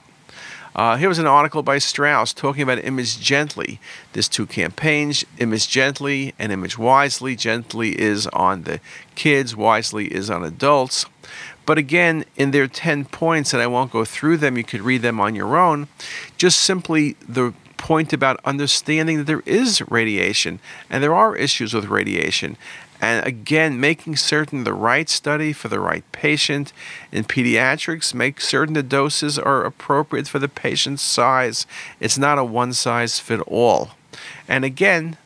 Uh, 0.76 0.96
here 0.96 1.08
was 1.08 1.20
an 1.20 1.26
article 1.26 1.62
by 1.62 1.78
Strauss 1.78 2.32
talking 2.32 2.62
about 2.62 2.84
Image 2.84 3.20
Gently. 3.20 3.78
There's 4.12 4.28
two 4.28 4.44
campaigns 4.44 5.24
Image 5.38 5.68
Gently 5.68 6.34
and 6.36 6.50
Image 6.50 6.76
Wisely. 6.76 7.36
Gently 7.36 8.00
is 8.00 8.26
on 8.28 8.64
the 8.64 8.80
kids, 9.14 9.54
Wisely 9.54 10.12
is 10.12 10.30
on 10.30 10.42
adults. 10.42 11.06
But 11.64 11.78
again, 11.78 12.24
in 12.36 12.50
their 12.50 12.66
10 12.66 13.04
points, 13.04 13.52
and 13.52 13.62
I 13.62 13.68
won't 13.68 13.92
go 13.92 14.04
through 14.04 14.38
them, 14.38 14.58
you 14.58 14.64
could 14.64 14.82
read 14.82 15.02
them 15.02 15.20
on 15.20 15.36
your 15.36 15.56
own, 15.56 15.86
just 16.36 16.58
simply 16.58 17.16
the 17.26 17.54
point 17.84 18.14
about 18.14 18.40
understanding 18.46 19.18
that 19.18 19.26
there 19.26 19.42
is 19.44 19.82
radiation 19.90 20.58
and 20.88 21.02
there 21.02 21.14
are 21.14 21.36
issues 21.36 21.74
with 21.74 21.84
radiation 21.84 22.56
and 22.98 23.26
again, 23.26 23.78
making 23.78 24.16
certain 24.16 24.64
the 24.64 24.72
right 24.72 25.10
study 25.10 25.52
for 25.52 25.68
the 25.68 25.78
right 25.78 26.04
patient. 26.12 26.72
In 27.12 27.24
pediatrics, 27.24 28.14
make 28.14 28.40
certain 28.40 28.72
the 28.72 28.82
doses 28.82 29.38
are 29.38 29.64
appropriate 29.64 30.26
for 30.26 30.38
the 30.38 30.48
patient's 30.48 31.02
size. 31.02 31.66
It's 32.00 32.16
not 32.16 32.38
a 32.38 32.44
one 32.44 32.72
size 32.72 33.18
fit 33.18 33.40
all. 33.40 33.90
And 34.48 34.64
again, 34.64 35.18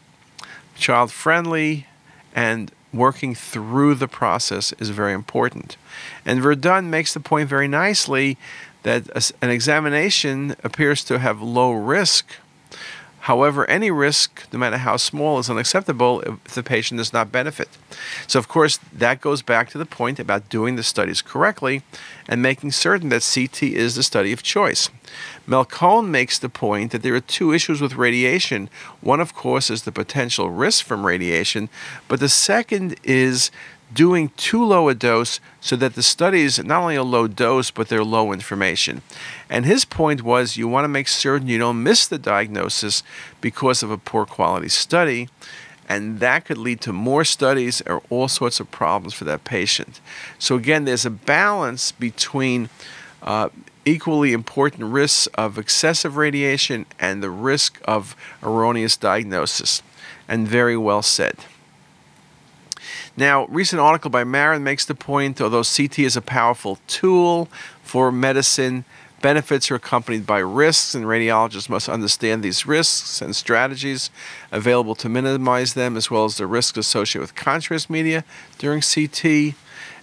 child 0.75 1.13
friendly 1.13 1.87
and 2.35 2.73
working 2.93 3.37
through 3.37 3.95
the 3.95 4.09
process 4.09 4.73
is 4.81 4.91
very 4.91 5.13
important. 5.13 5.77
And 6.27 6.43
Verdun 6.43 6.91
makes 6.91 7.15
the 7.15 7.21
point 7.21 7.49
very 7.49 7.69
nicely 7.69 8.37
that 8.83 9.33
an 9.41 9.51
examination 9.51 10.57
appears 10.65 11.05
to 11.05 11.21
have 11.21 11.41
low 11.41 11.71
risk 11.71 12.27
However, 13.29 13.69
any 13.69 13.91
risk, 13.91 14.47
no 14.55 14.59
matter 14.59 14.79
how 14.79 14.97
small, 14.97 15.39
is 15.39 15.51
unacceptable 15.51 16.23
if 16.23 16.55
the 16.55 16.63
patient 16.63 16.97
does 16.97 17.13
not 17.13 17.31
benefit. 17.31 17.69
So, 18.27 18.39
of 18.39 18.49
course, 18.49 18.79
that 18.91 19.21
goes 19.21 19.43
back 19.43 19.69
to 19.69 19.77
the 19.77 19.85
point 19.85 20.19
about 20.19 20.49
doing 20.49 20.77
the 20.77 20.83
studies 20.83 21.21
correctly 21.21 21.83
and 22.27 22.41
making 22.41 22.73
certain 22.73 23.11
that 23.11 23.31
CT 23.35 23.65
is 23.65 23.97
the 23.97 24.03
study 24.03 24.33
of 24.33 24.43
choice. 24.43 24.89
Mel 25.47 25.67
Cohen 25.67 26.11
makes 26.11 26.39
the 26.39 26.49
point 26.49 26.91
that 26.93 27.03
there 27.03 27.15
are 27.15 27.21
two 27.21 27.53
issues 27.53 27.83
with 27.83 27.97
radiation. 27.97 28.71
One, 29.03 29.21
of 29.21 29.35
course, 29.35 29.69
is 29.69 29.83
the 29.83 29.93
potential 29.93 30.49
risk 30.49 30.87
from 30.87 31.05
radiation, 31.05 31.69
but 32.09 32.21
the 32.21 32.31
second 32.31 32.97
is 33.05 33.51
doing 33.93 34.31
too 34.37 34.65
low 34.65 34.89
a 34.89 34.95
dose 34.95 35.41
so 35.61 35.77
that 35.77 35.95
the 35.95 36.03
studies 36.03 36.63
not 36.63 36.83
only 36.83 36.97
a 36.97 37.03
low 37.03 37.27
dose 37.27 37.71
but 37.71 37.89
they're 37.89 38.05
low 38.05 38.33
information. 38.33 39.03
And 39.49 39.65
his 39.65 39.85
point 39.85 40.23
was 40.23 40.57
you 40.57 40.69
want 40.69 40.85
to 40.85 40.89
make 40.89 41.09
certain 41.09 41.49
you 41.49 41.59
don't 41.59 41.83
miss 41.83 42.07
the 42.07 42.19
diagnosis 42.19 43.03
because 43.41 43.83
of 43.83 43.91
a 43.91 43.99
poor 43.99 44.27
quality 44.27 44.69
study. 44.69 45.29
And 45.89 46.21
that 46.21 46.45
could 46.45 46.59
lead 46.59 46.83
to 46.83 46.93
more 46.93 47.25
studies 47.25 47.81
or 47.87 48.03
all 48.11 48.29
sorts 48.29 48.61
of 48.61 48.71
problems 48.71 49.15
for 49.15 49.25
that 49.25 49.45
patient. 49.45 50.03
So, 50.39 50.55
again, 50.55 50.85
there's 50.85 51.07
a 51.07 51.11
balance 51.11 51.93
between 51.93 52.69
uh, 53.23 53.49
equally 53.87 54.35
important 54.35 54.85
risks 54.85 55.29
of 55.29 55.57
excessive 55.57 56.19
radiation 56.19 56.85
and 57.01 57.23
the 57.23 57.31
risk 57.31 57.81
of 57.87 58.15
erroneous 58.43 58.99
diagnosis. 58.99 59.83
And 60.29 60.47
very 60.47 60.77
well 60.77 61.01
said. 61.01 61.37
Now, 63.17 63.47
recent 63.47 63.81
article 63.81 64.11
by 64.11 64.25
Marin 64.25 64.63
makes 64.63 64.85
the 64.85 64.95
point 64.95 65.41
although 65.41 65.63
CT 65.63 66.01
is 66.01 66.17
a 66.17 66.23
powerful 66.23 66.79
tool 66.87 67.49
for 67.83 68.13
medicine, 68.13 68.85
benefits 69.21 69.71
are 69.71 69.77
accompanied 69.77 70.27
by 70.27 70.39
risks, 70.39 70.95
and 70.95 71.05
radiologists 71.05 71.69
must 71.69 71.89
understand 71.89 72.43
these 72.43 72.67
risks 72.67 73.21
and 73.21 73.35
strategies 73.35 74.11
available 74.53 74.95
to 74.97 75.09
minimize 75.09 75.75
them, 75.75 75.97
as 75.97 76.11
well 76.11 76.25
as 76.25 76.37
the 76.37 76.47
risks 76.47 76.79
associated 76.79 77.23
with 77.23 77.35
contrast 77.35 77.91
media 77.91 78.25
during 78.59 78.81
CT. 78.81 79.55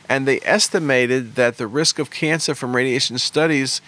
And 0.07 0.27
they 0.27 0.39
estimated 0.41 1.35
that 1.35 1.57
the 1.57 1.67
risk 1.67 1.97
of 1.97 2.11
cancer 2.11 2.53
from 2.53 2.75
radiation 2.75 3.17
studies 3.17 3.81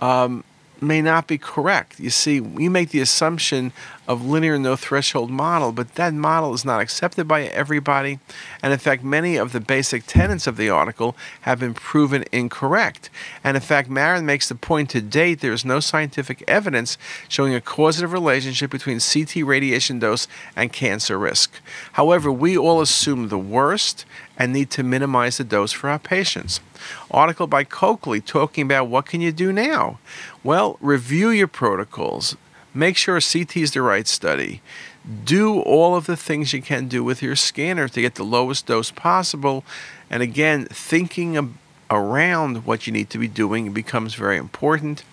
um, 0.00 0.44
may 0.80 1.02
not 1.02 1.26
be 1.26 1.38
correct. 1.38 2.00
You 2.00 2.10
see, 2.10 2.40
we 2.40 2.68
make 2.68 2.90
the 2.90 3.00
assumption 3.00 3.72
of 4.08 4.24
linear 4.24 4.58
no 4.58 4.74
threshold 4.74 5.30
model, 5.30 5.70
but 5.70 5.94
that 5.96 6.14
model 6.14 6.54
is 6.54 6.64
not 6.64 6.80
accepted 6.80 7.28
by 7.28 7.42
everybody. 7.42 8.18
And 8.62 8.72
in 8.72 8.78
fact, 8.78 9.04
many 9.04 9.36
of 9.36 9.52
the 9.52 9.60
basic 9.60 10.04
tenets 10.06 10.46
of 10.46 10.56
the 10.56 10.70
article 10.70 11.14
have 11.42 11.60
been 11.60 11.74
proven 11.74 12.24
incorrect. 12.32 13.10
And 13.44 13.54
in 13.54 13.60
fact, 13.60 13.90
Marin 13.90 14.24
makes 14.24 14.48
the 14.48 14.54
point 14.54 14.88
to 14.90 15.02
date 15.02 15.40
there 15.40 15.52
is 15.52 15.64
no 15.64 15.78
scientific 15.78 16.42
evidence 16.48 16.96
showing 17.28 17.54
a 17.54 17.60
causative 17.60 18.14
relationship 18.14 18.70
between 18.70 18.98
CT 18.98 19.46
radiation 19.46 19.98
dose 19.98 20.26
and 20.56 20.72
cancer 20.72 21.18
risk. 21.18 21.60
However, 21.92 22.32
we 22.32 22.56
all 22.56 22.80
assume 22.80 23.28
the 23.28 23.38
worst 23.38 24.06
and 24.38 24.54
need 24.54 24.70
to 24.70 24.82
minimize 24.82 25.36
the 25.36 25.44
dose 25.44 25.72
for 25.72 25.90
our 25.90 25.98
patients. 25.98 26.60
Article 27.10 27.46
by 27.46 27.64
Coakley 27.64 28.22
talking 28.22 28.62
about 28.62 28.88
what 28.88 29.04
can 29.04 29.20
you 29.20 29.32
do 29.32 29.52
now? 29.52 29.98
Well, 30.42 30.78
review 30.80 31.28
your 31.28 31.48
protocols 31.48 32.36
Make 32.74 32.96
sure 32.96 33.20
CT 33.20 33.56
is 33.56 33.72
the 33.72 33.82
right 33.82 34.06
study. 34.06 34.60
Do 35.24 35.60
all 35.60 35.96
of 35.96 36.06
the 36.06 36.16
things 36.16 36.52
you 36.52 36.60
can 36.60 36.88
do 36.88 37.02
with 37.02 37.22
your 37.22 37.36
scanner 37.36 37.88
to 37.88 38.00
get 38.00 38.16
the 38.16 38.24
lowest 38.24 38.66
dose 38.66 38.90
possible. 38.90 39.64
And 40.10 40.22
again, 40.22 40.66
thinking 40.66 41.54
around 41.90 42.66
what 42.66 42.86
you 42.86 42.92
need 42.92 43.10
to 43.10 43.18
be 43.18 43.28
doing 43.28 43.72
becomes 43.72 44.14
very 44.14 44.36
important. 44.36 45.04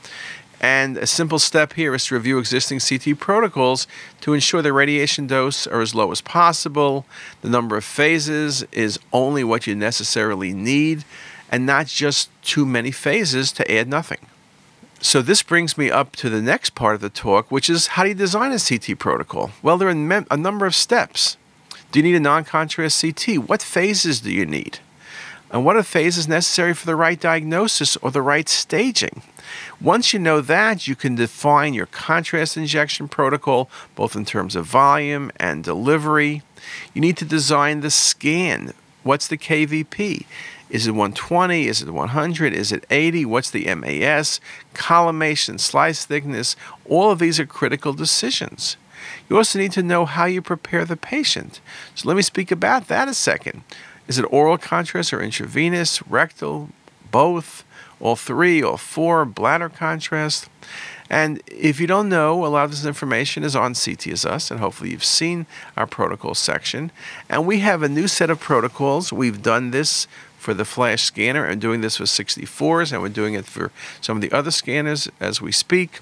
And 0.59 0.97
a 0.97 1.07
simple 1.07 1.39
step 1.39 1.73
here 1.73 1.93
is 1.93 2.05
to 2.05 2.15
review 2.15 2.39
existing 2.39 2.79
CT 2.79 3.19
protocols 3.19 3.87
to 4.21 4.33
ensure 4.33 4.61
the 4.61 4.73
radiation 4.73 5.27
dose 5.27 5.67
are 5.67 5.81
as 5.81 5.93
low 5.93 6.11
as 6.11 6.21
possible. 6.21 7.05
The 7.41 7.49
number 7.49 7.77
of 7.77 7.83
phases 7.83 8.63
is 8.71 8.99
only 9.13 9.43
what 9.43 9.67
you 9.67 9.75
necessarily 9.75 10.53
need, 10.53 11.03
and 11.51 11.65
not 11.65 11.87
just 11.87 12.29
too 12.41 12.65
many 12.65 12.91
phases 12.91 13.51
to 13.53 13.71
add 13.71 13.87
nothing. 13.87 14.25
So 15.01 15.21
this 15.21 15.43
brings 15.43 15.77
me 15.77 15.91
up 15.91 16.15
to 16.17 16.29
the 16.29 16.41
next 16.41 16.73
part 16.73 16.95
of 16.95 17.01
the 17.01 17.09
talk, 17.09 17.51
which 17.51 17.69
is 17.69 17.87
how 17.87 18.03
do 18.03 18.09
you 18.09 18.15
design 18.15 18.51
a 18.51 18.59
CT 18.59 18.97
protocol? 18.97 19.51
Well, 19.61 19.77
there 19.77 19.87
are 19.87 20.25
a 20.31 20.37
number 20.37 20.65
of 20.65 20.75
steps. 20.75 21.37
Do 21.91 21.99
you 21.99 22.03
need 22.03 22.15
a 22.15 22.19
non-contrast 22.19 23.01
CT? 23.01 23.37
What 23.47 23.61
phases 23.61 24.19
do 24.19 24.31
you 24.31 24.45
need? 24.45 24.79
And 25.51 25.63
what 25.63 25.77
are 25.77 25.83
phases 25.83 26.27
necessary 26.27 26.73
for 26.73 26.85
the 26.87 26.95
right 26.95 27.19
diagnosis 27.19 27.95
or 27.97 28.09
the 28.09 28.21
right 28.21 28.49
staging? 28.49 29.21
Once 29.79 30.11
you 30.11 30.19
know 30.19 30.41
that, 30.41 30.87
you 30.87 30.95
can 30.95 31.15
define 31.15 31.73
your 31.73 31.85
contrast 31.85 32.57
injection 32.57 33.07
protocol, 33.07 33.69
both 33.93 34.15
in 34.15 34.25
terms 34.25 34.55
of 34.55 34.65
volume 34.65 35.31
and 35.37 35.63
delivery. 35.63 36.41
You 36.93 37.01
need 37.01 37.15
to 37.17 37.25
design 37.25 37.81
the 37.81 37.91
scan. 37.91 38.73
What's 39.03 39.27
the 39.27 39.37
KVP? 39.37 40.25
Is 40.69 40.87
it 40.87 40.91
120? 40.91 41.67
Is 41.67 41.81
it 41.81 41.89
100? 41.89 42.53
Is 42.53 42.71
it 42.71 42.85
80? 42.89 43.25
What's 43.25 43.51
the 43.51 43.73
MAS? 43.75 44.39
Collimation, 44.73 45.57
slice 45.57 46.05
thickness, 46.05 46.55
all 46.89 47.11
of 47.11 47.19
these 47.19 47.39
are 47.39 47.45
critical 47.45 47.93
decisions. 47.93 48.77
You 49.29 49.37
also 49.37 49.59
need 49.59 49.71
to 49.73 49.83
know 49.83 50.05
how 50.05 50.25
you 50.25 50.41
prepare 50.41 50.85
the 50.85 50.97
patient. 50.97 51.59
So 51.93 52.07
let 52.07 52.17
me 52.17 52.23
speak 52.23 52.51
about 52.51 52.87
that 52.87 53.07
a 53.07 53.13
second. 53.13 53.63
Is 54.07 54.19
it 54.19 54.25
oral 54.31 54.57
contrast 54.57 55.13
or 55.13 55.21
intravenous, 55.21 56.05
rectal, 56.07 56.69
both, 57.11 57.63
all 57.99 58.15
three, 58.15 58.61
all 58.61 58.77
four, 58.77 59.25
bladder 59.25 59.69
contrast? 59.69 60.49
And 61.09 61.41
if 61.47 61.79
you 61.79 61.87
don't 61.87 62.09
know, 62.09 62.45
a 62.45 62.47
lot 62.47 62.65
of 62.65 62.71
this 62.71 62.85
information 62.85 63.43
is 63.43 63.55
on 63.55 63.73
CTisus, 63.73 64.49
and 64.49 64.59
hopefully 64.59 64.91
you've 64.91 65.05
seen 65.05 65.45
our 65.77 65.85
protocol 65.85 66.33
section. 66.33 66.91
And 67.29 67.45
we 67.45 67.59
have 67.59 67.83
a 67.83 67.89
new 67.89 68.07
set 68.07 68.29
of 68.29 68.39
protocols. 68.39 69.13
We've 69.13 69.41
done 69.41 69.71
this 69.71 70.07
for 70.45 70.53
the 70.53 70.63
flash 70.63 71.01
scanner. 71.01 71.43
and 71.43 71.59
doing 71.59 71.81
this 71.81 71.99
with 71.99 72.07
64s 72.07 72.91
and 72.91 73.01
we're 73.01 73.09
doing 73.09 73.33
it 73.33 73.45
for 73.45 73.71
some 73.99 74.15
of 74.15 74.21
the 74.21 74.31
other 74.31 74.51
scanners 74.51 75.09
as 75.19 75.41
we 75.41 75.51
speak. 75.51 76.01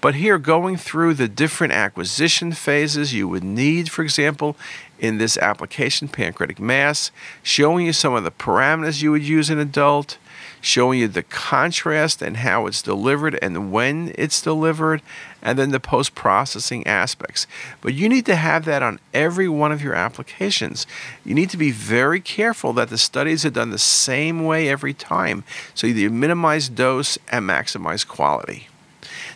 But 0.00 0.14
here, 0.14 0.38
going 0.38 0.78
through 0.78 1.12
the 1.14 1.28
different 1.28 1.74
acquisition 1.74 2.52
phases 2.52 3.12
you 3.12 3.28
would 3.28 3.44
need, 3.44 3.90
for 3.90 4.02
example, 4.02 4.56
in 4.98 5.18
this 5.18 5.36
application, 5.36 6.08
pancreatic 6.08 6.58
mass, 6.58 7.10
showing 7.42 7.84
you 7.84 7.92
some 7.92 8.14
of 8.14 8.24
the 8.24 8.30
parameters 8.30 9.02
you 9.02 9.10
would 9.10 9.24
use 9.24 9.50
in 9.50 9.58
adult, 9.58 10.16
showing 10.62 11.00
you 11.00 11.08
the 11.08 11.24
contrast 11.24 12.22
and 12.22 12.38
how 12.38 12.66
it's 12.66 12.80
delivered 12.80 13.38
and 13.42 13.70
when 13.70 14.14
it's 14.16 14.40
delivered, 14.40 15.02
and 15.42 15.58
then 15.58 15.72
the 15.72 15.80
post 15.80 16.14
processing 16.14 16.86
aspects. 16.86 17.46
But 17.80 17.94
you 17.94 18.08
need 18.08 18.24
to 18.26 18.36
have 18.36 18.64
that 18.64 18.82
on 18.82 19.00
every 19.12 19.48
one 19.48 19.72
of 19.72 19.82
your 19.82 19.94
applications. 19.94 20.86
You 21.24 21.34
need 21.34 21.50
to 21.50 21.56
be 21.56 21.72
very 21.72 22.20
careful 22.20 22.72
that 22.74 22.88
the 22.88 22.96
studies 22.96 23.44
are 23.44 23.50
done 23.50 23.70
the 23.70 23.78
same 23.78 24.44
way 24.44 24.68
every 24.68 24.94
time 24.94 25.44
so 25.74 25.86
you 25.86 26.08
minimize 26.08 26.68
dose 26.68 27.18
and 27.30 27.46
maximize 27.46 28.06
quality. 28.06 28.68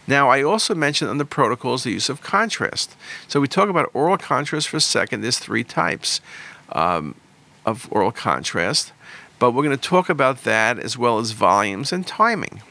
Now, 0.06 0.28
I 0.28 0.42
also 0.42 0.74
mentioned 0.74 1.10
on 1.10 1.18
the 1.18 1.24
protocols 1.24 1.82
the 1.82 1.90
use 1.90 2.08
of 2.08 2.22
contrast. 2.22 2.94
So 3.26 3.40
we 3.40 3.48
talk 3.48 3.68
about 3.68 3.90
oral 3.92 4.16
contrast 4.16 4.68
for 4.68 4.76
a 4.76 4.80
second. 4.80 5.22
There's 5.22 5.40
three 5.40 5.64
types 5.64 6.20
um, 6.70 7.16
of 7.64 7.88
oral 7.90 8.12
contrast. 8.12 8.92
But 9.38 9.52
we're 9.52 9.62
going 9.62 9.76
to 9.76 9.88
talk 9.88 10.08
about 10.08 10.44
that 10.44 10.78
as 10.78 10.96
well 10.96 11.18
as 11.18 11.32
volumes 11.32 11.92
and 11.92 12.06
timing. 12.06 12.62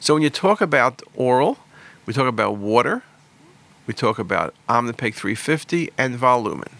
So 0.00 0.14
when 0.14 0.22
you 0.22 0.30
talk 0.30 0.60
about 0.60 1.02
oral, 1.14 1.58
we 2.06 2.12
talk 2.12 2.28
about 2.28 2.56
water, 2.56 3.02
we 3.86 3.94
talk 3.94 4.18
about 4.18 4.54
Omnipaque 4.68 5.14
350 5.14 5.90
and 5.98 6.16
Volumen. 6.16 6.70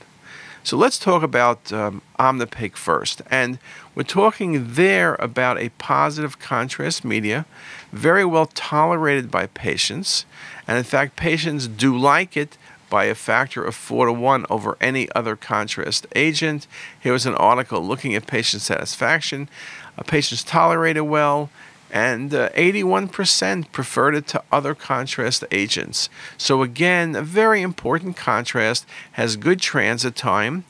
So 0.67 0.77
let's 0.77 0.99
talk 0.99 1.23
about 1.23 1.73
um, 1.73 2.03
Omnipaque 2.19 2.75
first. 2.75 3.23
And 3.31 3.61
we're 3.95 4.03
talking 4.03 4.75
there 4.75 5.15
about 5.21 5.59
a 5.59 5.69
positive 5.79 6.41
contrast 6.41 7.05
media, 7.05 7.47
very 7.93 8.25
well 8.25 8.47
tolerated 8.47 9.31
by 9.31 9.47
patients. 9.47 10.27
And 10.67 10.77
in 10.77 10.83
fact, 10.83 11.15
patients 11.15 11.69
do 11.69 11.97
like 11.97 12.37
it 12.37 12.59
by 12.97 13.05
a 13.05 13.15
factor 13.15 13.63
of 13.63 13.75
4 13.75 14.07
to 14.07 14.13
1 14.15 14.47
over 14.49 14.79
any 14.81 15.07
other 15.15 15.37
contrast 15.37 16.07
agent. 16.17 16.67
Here 16.99 17.13
was 17.13 17.27
an 17.27 17.35
article 17.35 17.83
looking 17.83 18.15
at 18.15 18.27
patient 18.27 18.63
satisfaction. 18.63 19.51
Uh, 19.99 20.03
patients 20.03 20.43
tolerated 20.43 21.03
well 21.03 21.51
and 21.91 22.33
uh, 22.33 22.49
81% 22.53 23.71
preferred 23.71 24.15
it 24.15 24.27
to 24.29 24.43
other 24.51 24.75
contrast 24.75 25.45
agents. 25.51 26.09
So 26.39 26.63
again, 26.63 27.15
a 27.15 27.21
very 27.21 27.61
important 27.61 28.17
contrast, 28.17 28.87
has 29.13 29.37
good 29.37 29.61
transit 29.61 30.17
time. 30.17 30.65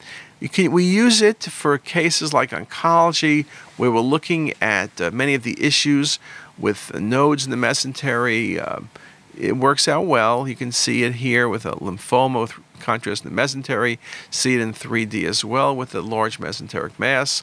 Can, 0.52 0.72
we 0.72 0.82
use 0.82 1.22
it 1.22 1.44
for 1.44 1.78
cases 1.78 2.32
like 2.32 2.50
oncology, 2.50 3.46
where 3.76 3.92
we're 3.92 4.00
looking 4.00 4.52
at 4.60 5.00
uh, 5.00 5.12
many 5.12 5.34
of 5.34 5.44
the 5.44 5.56
issues 5.64 6.18
with 6.58 6.92
nodes 6.92 7.44
in 7.44 7.52
the 7.52 7.56
mesentery. 7.56 8.58
It 9.38 9.56
works 9.56 9.86
out 9.88 10.06
well. 10.06 10.48
You 10.48 10.56
can 10.56 10.72
see 10.72 11.02
it 11.02 11.16
here 11.16 11.48
with 11.48 11.66
a 11.66 11.72
lymphoma 11.72 12.40
with 12.40 12.54
contrast 12.80 13.24
in 13.24 13.34
the 13.34 13.42
mesentery. 13.42 13.98
See 14.30 14.54
it 14.54 14.60
in 14.60 14.72
3D 14.72 15.24
as 15.24 15.44
well 15.44 15.74
with 15.74 15.94
a 15.94 16.00
large 16.00 16.38
mesenteric 16.38 16.98
mass. 16.98 17.42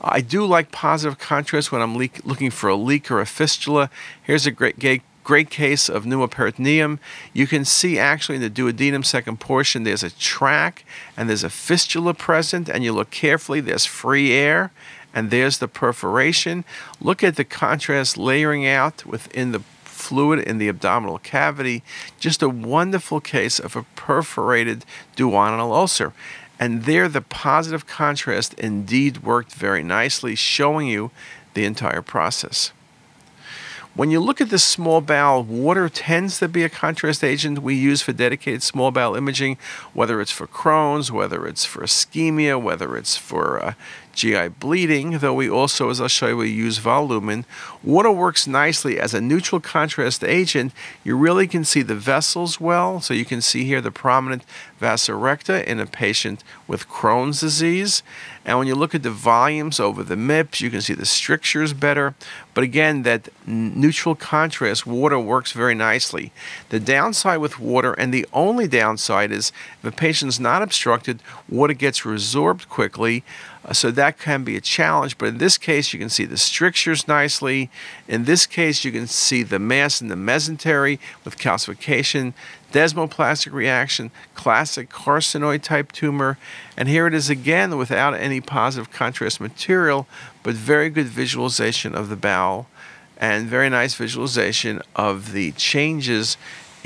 I 0.00 0.20
do 0.20 0.44
like 0.44 0.70
positive 0.72 1.18
contrast 1.18 1.72
when 1.72 1.82
I'm 1.82 1.96
leak, 1.96 2.24
looking 2.24 2.50
for 2.50 2.68
a 2.68 2.76
leak 2.76 3.10
or 3.10 3.20
a 3.20 3.26
fistula. 3.26 3.90
Here's 4.22 4.46
a 4.46 4.50
great, 4.50 4.78
great, 4.78 5.02
great 5.24 5.50
case 5.50 5.88
of 5.88 6.04
pneumoperitoneum. 6.04 6.98
You 7.32 7.46
can 7.46 7.64
see 7.64 7.98
actually 7.98 8.36
in 8.36 8.42
the 8.42 8.50
duodenum 8.50 9.04
second 9.04 9.40
portion 9.40 9.84
there's 9.84 10.02
a 10.02 10.10
track 10.10 10.84
and 11.16 11.28
there's 11.28 11.44
a 11.44 11.50
fistula 11.50 12.14
present 12.14 12.68
and 12.68 12.84
you 12.84 12.92
look 12.92 13.10
carefully, 13.10 13.60
there's 13.60 13.86
free 13.86 14.32
air 14.32 14.70
and 15.14 15.30
there's 15.30 15.58
the 15.58 15.68
perforation. 15.68 16.64
Look 17.00 17.24
at 17.24 17.36
the 17.36 17.44
contrast 17.44 18.18
layering 18.18 18.66
out 18.66 19.06
within 19.06 19.52
the 19.52 19.62
fluid 20.06 20.38
in 20.40 20.58
the 20.58 20.68
abdominal 20.68 21.18
cavity. 21.18 21.82
Just 22.20 22.42
a 22.42 22.48
wonderful 22.48 23.20
case 23.20 23.58
of 23.58 23.76
a 23.76 23.84
perforated 23.96 24.84
duodenal 25.16 25.72
ulcer. 25.72 26.12
And 26.58 26.84
there, 26.84 27.08
the 27.08 27.20
positive 27.20 27.86
contrast 27.86 28.54
indeed 28.54 29.22
worked 29.22 29.52
very 29.52 29.82
nicely, 29.82 30.34
showing 30.34 30.86
you 30.86 31.10
the 31.54 31.64
entire 31.64 32.02
process. 32.02 32.72
When 33.96 34.10
you 34.10 34.20
look 34.20 34.42
at 34.42 34.50
the 34.50 34.58
small 34.58 35.00
bowel, 35.00 35.42
water 35.42 35.88
tends 35.88 36.38
to 36.40 36.48
be 36.48 36.64
a 36.64 36.68
contrast 36.68 37.24
agent 37.24 37.60
we 37.60 37.74
use 37.74 38.02
for 38.02 38.12
dedicated 38.12 38.62
small 38.62 38.90
bowel 38.90 39.16
imaging, 39.16 39.56
whether 39.94 40.20
it's 40.20 40.30
for 40.30 40.46
Crohn's, 40.46 41.10
whether 41.10 41.46
it's 41.46 41.64
for 41.64 41.80
ischemia, 41.80 42.60
whether 42.60 42.94
it's 42.94 43.16
for 43.16 43.58
uh, 43.64 43.72
GI 44.12 44.48
bleeding, 44.48 45.18
though 45.20 45.32
we 45.32 45.48
also, 45.48 45.88
as 45.88 45.98
I'll 45.98 46.08
show 46.08 46.28
you, 46.28 46.36
we 46.36 46.50
use 46.50 46.76
volumen. 46.76 47.46
Water 47.82 48.10
works 48.10 48.46
nicely 48.46 49.00
as 49.00 49.14
a 49.14 49.20
neutral 49.22 49.62
contrast 49.62 50.22
agent. 50.22 50.72
You 51.02 51.16
really 51.16 51.46
can 51.46 51.64
see 51.64 51.80
the 51.80 51.94
vessels 51.94 52.60
well, 52.60 53.00
so 53.00 53.14
you 53.14 53.24
can 53.24 53.40
see 53.40 53.64
here 53.64 53.80
the 53.80 53.90
prominent 53.90 54.42
vasa 54.78 55.14
recta 55.14 55.66
in 55.70 55.80
a 55.80 55.86
patient 55.86 56.44
with 56.68 56.86
Crohn's 56.86 57.40
disease. 57.40 58.02
And 58.46 58.58
when 58.58 58.68
you 58.68 58.76
look 58.76 58.94
at 58.94 59.02
the 59.02 59.10
volumes 59.10 59.80
over 59.80 60.04
the 60.04 60.14
MIPS, 60.14 60.60
you 60.60 60.70
can 60.70 60.80
see 60.80 60.94
the 60.94 61.04
strictures 61.04 61.72
better. 61.72 62.14
But 62.54 62.62
again, 62.62 63.02
that 63.02 63.28
neutral 63.44 64.14
contrast, 64.14 64.86
water 64.86 65.18
works 65.18 65.50
very 65.50 65.74
nicely. 65.74 66.32
The 66.68 66.78
downside 66.78 67.40
with 67.40 67.58
water, 67.58 67.92
and 67.94 68.14
the 68.14 68.24
only 68.32 68.68
downside 68.68 69.32
is 69.32 69.50
if 69.82 69.92
a 69.92 69.96
patient's 69.96 70.38
not 70.38 70.62
obstructed, 70.62 71.24
water 71.48 71.74
gets 71.74 72.02
resorbed 72.02 72.68
quickly. 72.68 73.24
Uh, 73.66 73.72
so 73.72 73.90
that 73.90 74.18
can 74.18 74.44
be 74.44 74.56
a 74.56 74.60
challenge, 74.60 75.18
but 75.18 75.26
in 75.26 75.38
this 75.38 75.58
case, 75.58 75.92
you 75.92 75.98
can 75.98 76.08
see 76.08 76.24
the 76.24 76.36
strictures 76.36 77.08
nicely. 77.08 77.68
In 78.06 78.24
this 78.24 78.46
case, 78.46 78.84
you 78.84 78.92
can 78.92 79.08
see 79.08 79.42
the 79.42 79.58
mass 79.58 80.00
in 80.00 80.06
the 80.06 80.14
mesentery 80.14 81.00
with 81.24 81.36
calcification, 81.36 82.32
desmoplastic 82.72 83.52
reaction, 83.52 84.12
classic 84.34 84.88
carcinoid 84.88 85.62
type 85.62 85.90
tumor. 85.90 86.38
And 86.76 86.88
here 86.88 87.08
it 87.08 87.14
is 87.14 87.28
again 87.28 87.76
without 87.76 88.14
any 88.14 88.40
positive 88.40 88.92
contrast 88.92 89.40
material, 89.40 90.06
but 90.44 90.54
very 90.54 90.88
good 90.88 91.06
visualization 91.06 91.94
of 91.96 92.08
the 92.08 92.16
bowel 92.16 92.68
and 93.16 93.48
very 93.48 93.68
nice 93.68 93.94
visualization 93.94 94.80
of 94.94 95.32
the 95.32 95.50
changes 95.52 96.36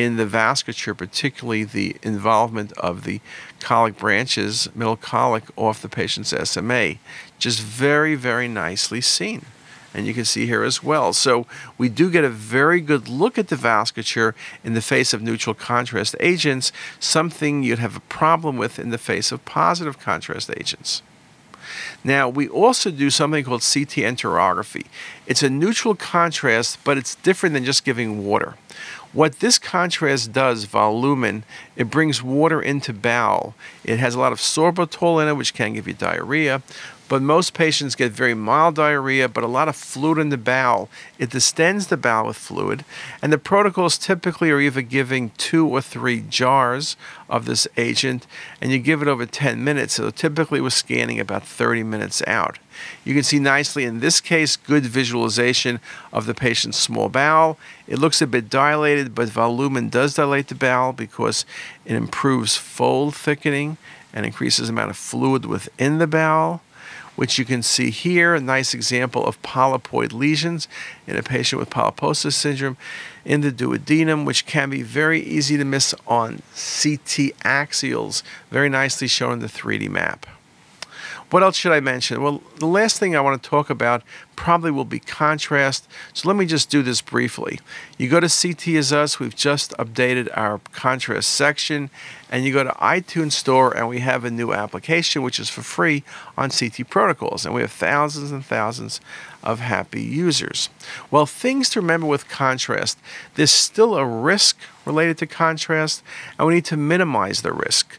in 0.02 0.16
the 0.16 0.26
vasculature, 0.26 0.96
particularly 0.96 1.64
the 1.64 1.96
involvement 2.02 2.72
of 2.72 3.04
the 3.04 3.20
colic 3.60 3.96
branches, 3.96 4.68
middle 4.74 4.96
colic, 4.96 5.44
off 5.56 5.82
the 5.82 5.88
patient's 5.88 6.34
SMA. 6.48 6.94
Just 7.38 7.60
very, 7.60 8.14
very 8.14 8.48
nicely 8.48 9.00
seen. 9.00 9.44
And 9.92 10.06
you 10.06 10.14
can 10.14 10.24
see 10.24 10.46
here 10.46 10.62
as 10.62 10.82
well. 10.82 11.12
So 11.12 11.46
we 11.76 11.88
do 11.88 12.10
get 12.10 12.22
a 12.22 12.28
very 12.28 12.80
good 12.80 13.08
look 13.08 13.38
at 13.38 13.48
the 13.48 13.56
vasculature 13.56 14.34
in 14.62 14.74
the 14.74 14.82
face 14.82 15.12
of 15.12 15.20
neutral 15.20 15.54
contrast 15.54 16.14
agents, 16.20 16.70
something 17.00 17.62
you'd 17.62 17.80
have 17.80 17.96
a 17.96 18.00
problem 18.00 18.56
with 18.56 18.78
in 18.78 18.90
the 18.90 18.98
face 18.98 19.32
of 19.32 19.44
positive 19.44 19.98
contrast 19.98 20.50
agents. 20.56 21.02
Now, 22.04 22.28
we 22.28 22.48
also 22.48 22.90
do 22.90 23.10
something 23.10 23.44
called 23.44 23.62
CT 23.62 24.04
enterography. 24.06 24.86
It's 25.26 25.42
a 25.42 25.50
neutral 25.50 25.94
contrast, 25.94 26.78
but 26.84 26.96
it's 26.96 27.16
different 27.16 27.54
than 27.54 27.64
just 27.64 27.84
giving 27.84 28.24
water. 28.24 28.56
What 29.12 29.40
this 29.40 29.58
contrast 29.58 30.32
does, 30.32 30.64
volumen, 30.64 31.42
it 31.74 31.90
brings 31.90 32.22
water 32.22 32.62
into 32.62 32.92
bowel. 32.92 33.54
It 33.82 33.98
has 33.98 34.14
a 34.14 34.20
lot 34.20 34.32
of 34.32 34.38
sorbitol 34.38 35.20
in 35.20 35.28
it, 35.28 35.34
which 35.34 35.52
can 35.52 35.74
give 35.74 35.88
you 35.88 35.94
diarrhea. 35.94 36.62
But 37.10 37.22
most 37.22 37.54
patients 37.54 37.96
get 37.96 38.12
very 38.12 38.34
mild 38.34 38.76
diarrhea, 38.76 39.28
but 39.28 39.42
a 39.42 39.48
lot 39.48 39.66
of 39.66 39.74
fluid 39.74 40.18
in 40.18 40.28
the 40.28 40.38
bowel. 40.38 40.88
It 41.18 41.30
distends 41.30 41.88
the 41.88 41.96
bowel 41.96 42.28
with 42.28 42.36
fluid. 42.36 42.84
And 43.20 43.32
the 43.32 43.36
protocols 43.36 43.98
typically 43.98 44.48
are 44.52 44.60
either 44.60 44.80
giving 44.80 45.30
two 45.30 45.66
or 45.66 45.80
three 45.80 46.20
jars 46.20 46.96
of 47.28 47.46
this 47.46 47.66
agent, 47.76 48.28
and 48.60 48.70
you 48.70 48.78
give 48.78 49.02
it 49.02 49.08
over 49.08 49.26
10 49.26 49.64
minutes. 49.64 49.94
So 49.94 50.10
typically 50.10 50.60
we're 50.60 50.70
scanning 50.70 51.18
about 51.18 51.44
30 51.44 51.82
minutes 51.82 52.22
out. 52.28 52.60
You 53.04 53.12
can 53.12 53.24
see 53.24 53.40
nicely 53.40 53.82
in 53.82 53.98
this 53.98 54.20
case 54.20 54.54
good 54.54 54.86
visualization 54.86 55.80
of 56.12 56.26
the 56.26 56.34
patient's 56.34 56.78
small 56.78 57.08
bowel. 57.08 57.58
It 57.88 57.98
looks 57.98 58.22
a 58.22 58.26
bit 58.28 58.48
dilated, 58.48 59.16
but 59.16 59.30
volumen 59.30 59.88
does 59.88 60.14
dilate 60.14 60.46
the 60.46 60.54
bowel 60.54 60.92
because 60.92 61.44
it 61.84 61.96
improves 61.96 62.54
fold 62.54 63.16
thickening 63.16 63.78
and 64.12 64.24
increases 64.24 64.68
the 64.68 64.72
amount 64.72 64.90
of 64.90 64.96
fluid 64.96 65.44
within 65.44 65.98
the 65.98 66.06
bowel 66.06 66.62
which 67.16 67.38
you 67.38 67.44
can 67.44 67.62
see 67.62 67.90
here, 67.90 68.34
a 68.34 68.40
nice 68.40 68.74
example 68.74 69.24
of 69.26 69.40
polypoid 69.42 70.12
lesions 70.12 70.68
in 71.06 71.16
a 71.16 71.22
patient 71.22 71.60
with 71.60 71.70
polyposis 71.70 72.32
syndrome 72.32 72.76
in 73.24 73.40
the 73.40 73.52
duodenum, 73.52 74.24
which 74.24 74.46
can 74.46 74.70
be 74.70 74.82
very 74.82 75.20
easy 75.20 75.56
to 75.56 75.64
miss 75.64 75.94
on 76.06 76.36
CT 76.54 77.36
axials, 77.44 78.22
very 78.50 78.68
nicely 78.68 79.06
shown 79.06 79.34
in 79.34 79.38
the 79.40 79.46
3D 79.46 79.88
map. 79.88 80.26
What 81.30 81.44
else 81.44 81.56
should 81.56 81.70
I 81.70 81.78
mention? 81.78 82.22
Well, 82.22 82.42
the 82.56 82.66
last 82.66 82.98
thing 82.98 83.14
I 83.14 83.20
want 83.20 83.40
to 83.40 83.48
talk 83.48 83.70
about 83.70 84.02
probably 84.34 84.72
will 84.72 84.84
be 84.84 84.98
contrast. 84.98 85.88
So 86.12 86.28
let 86.28 86.36
me 86.36 86.44
just 86.44 86.70
do 86.70 86.82
this 86.82 87.00
briefly. 87.00 87.60
You 87.98 88.08
go 88.08 88.18
to 88.18 88.26
CTisus, 88.26 89.20
we've 89.20 89.36
just 89.36 89.70
updated 89.76 90.28
our 90.36 90.60
contrast 90.72 91.30
section, 91.30 91.88
and 92.30 92.44
you 92.44 92.52
go 92.52 92.64
to 92.64 92.70
iTunes 92.70 93.32
Store, 93.32 93.76
and 93.76 93.88
we 93.88 94.00
have 94.00 94.24
a 94.24 94.30
new 94.30 94.52
application 94.52 95.22
which 95.22 95.38
is 95.38 95.48
for 95.48 95.62
free 95.62 96.02
on 96.36 96.50
CT 96.50 96.90
protocols, 96.90 97.46
and 97.46 97.54
we 97.54 97.60
have 97.60 97.70
thousands 97.70 98.32
and 98.32 98.44
thousands 98.44 99.00
of 99.44 99.60
happy 99.60 100.02
users. 100.02 100.68
Well, 101.12 101.26
things 101.26 101.70
to 101.70 101.80
remember 101.80 102.08
with 102.08 102.28
contrast 102.28 102.98
there's 103.36 103.52
still 103.52 103.94
a 103.94 104.04
risk 104.04 104.58
related 104.84 105.18
to 105.18 105.26
contrast, 105.26 106.02
and 106.38 106.48
we 106.48 106.54
need 106.54 106.64
to 106.66 106.76
minimize 106.76 107.42
the 107.42 107.52
risk. 107.52 107.98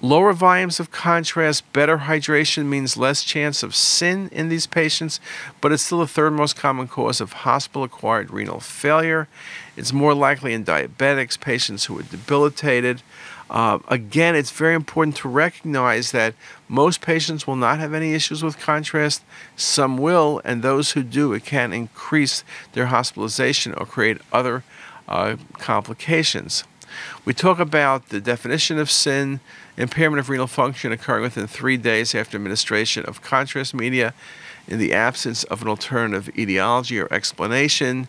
Lower 0.00 0.32
volumes 0.32 0.78
of 0.78 0.92
contrast, 0.92 1.72
better 1.72 1.98
hydration 1.98 2.66
means 2.66 2.96
less 2.96 3.24
chance 3.24 3.64
of 3.64 3.74
CIN 3.74 4.28
in 4.28 4.48
these 4.48 4.66
patients, 4.66 5.18
but 5.60 5.72
it's 5.72 5.82
still 5.82 5.98
the 5.98 6.06
third 6.06 6.34
most 6.34 6.54
common 6.54 6.86
cause 6.86 7.20
of 7.20 7.32
hospital 7.32 7.82
acquired 7.82 8.30
renal 8.30 8.60
failure. 8.60 9.26
It's 9.76 9.92
more 9.92 10.14
likely 10.14 10.52
in 10.52 10.64
diabetics, 10.64 11.40
patients 11.40 11.86
who 11.86 11.98
are 11.98 12.04
debilitated. 12.04 13.02
Uh, 13.50 13.80
again, 13.88 14.36
it's 14.36 14.52
very 14.52 14.74
important 14.76 15.16
to 15.16 15.28
recognize 15.28 16.12
that 16.12 16.34
most 16.68 17.00
patients 17.00 17.48
will 17.48 17.56
not 17.56 17.80
have 17.80 17.92
any 17.92 18.14
issues 18.14 18.40
with 18.40 18.56
contrast. 18.56 19.24
Some 19.56 19.98
will, 19.98 20.40
and 20.44 20.62
those 20.62 20.92
who 20.92 21.02
do, 21.02 21.32
it 21.32 21.44
can 21.44 21.72
increase 21.72 22.44
their 22.72 22.86
hospitalization 22.86 23.74
or 23.74 23.84
create 23.84 24.18
other 24.32 24.62
uh, 25.08 25.36
complications. 25.54 26.62
We 27.24 27.34
talk 27.34 27.58
about 27.58 28.08
the 28.08 28.20
definition 28.20 28.78
of 28.78 28.90
CIN, 28.90 29.40
impairment 29.76 30.20
of 30.20 30.28
renal 30.28 30.46
function 30.46 30.92
occurring 30.92 31.22
within 31.22 31.46
three 31.46 31.76
days 31.76 32.14
after 32.14 32.36
administration 32.36 33.04
of 33.06 33.22
contrast 33.22 33.74
media 33.74 34.14
in 34.66 34.78
the 34.78 34.92
absence 34.92 35.44
of 35.44 35.62
an 35.62 35.68
alternative 35.68 36.30
etiology 36.38 36.98
or 37.00 37.12
explanation. 37.12 38.08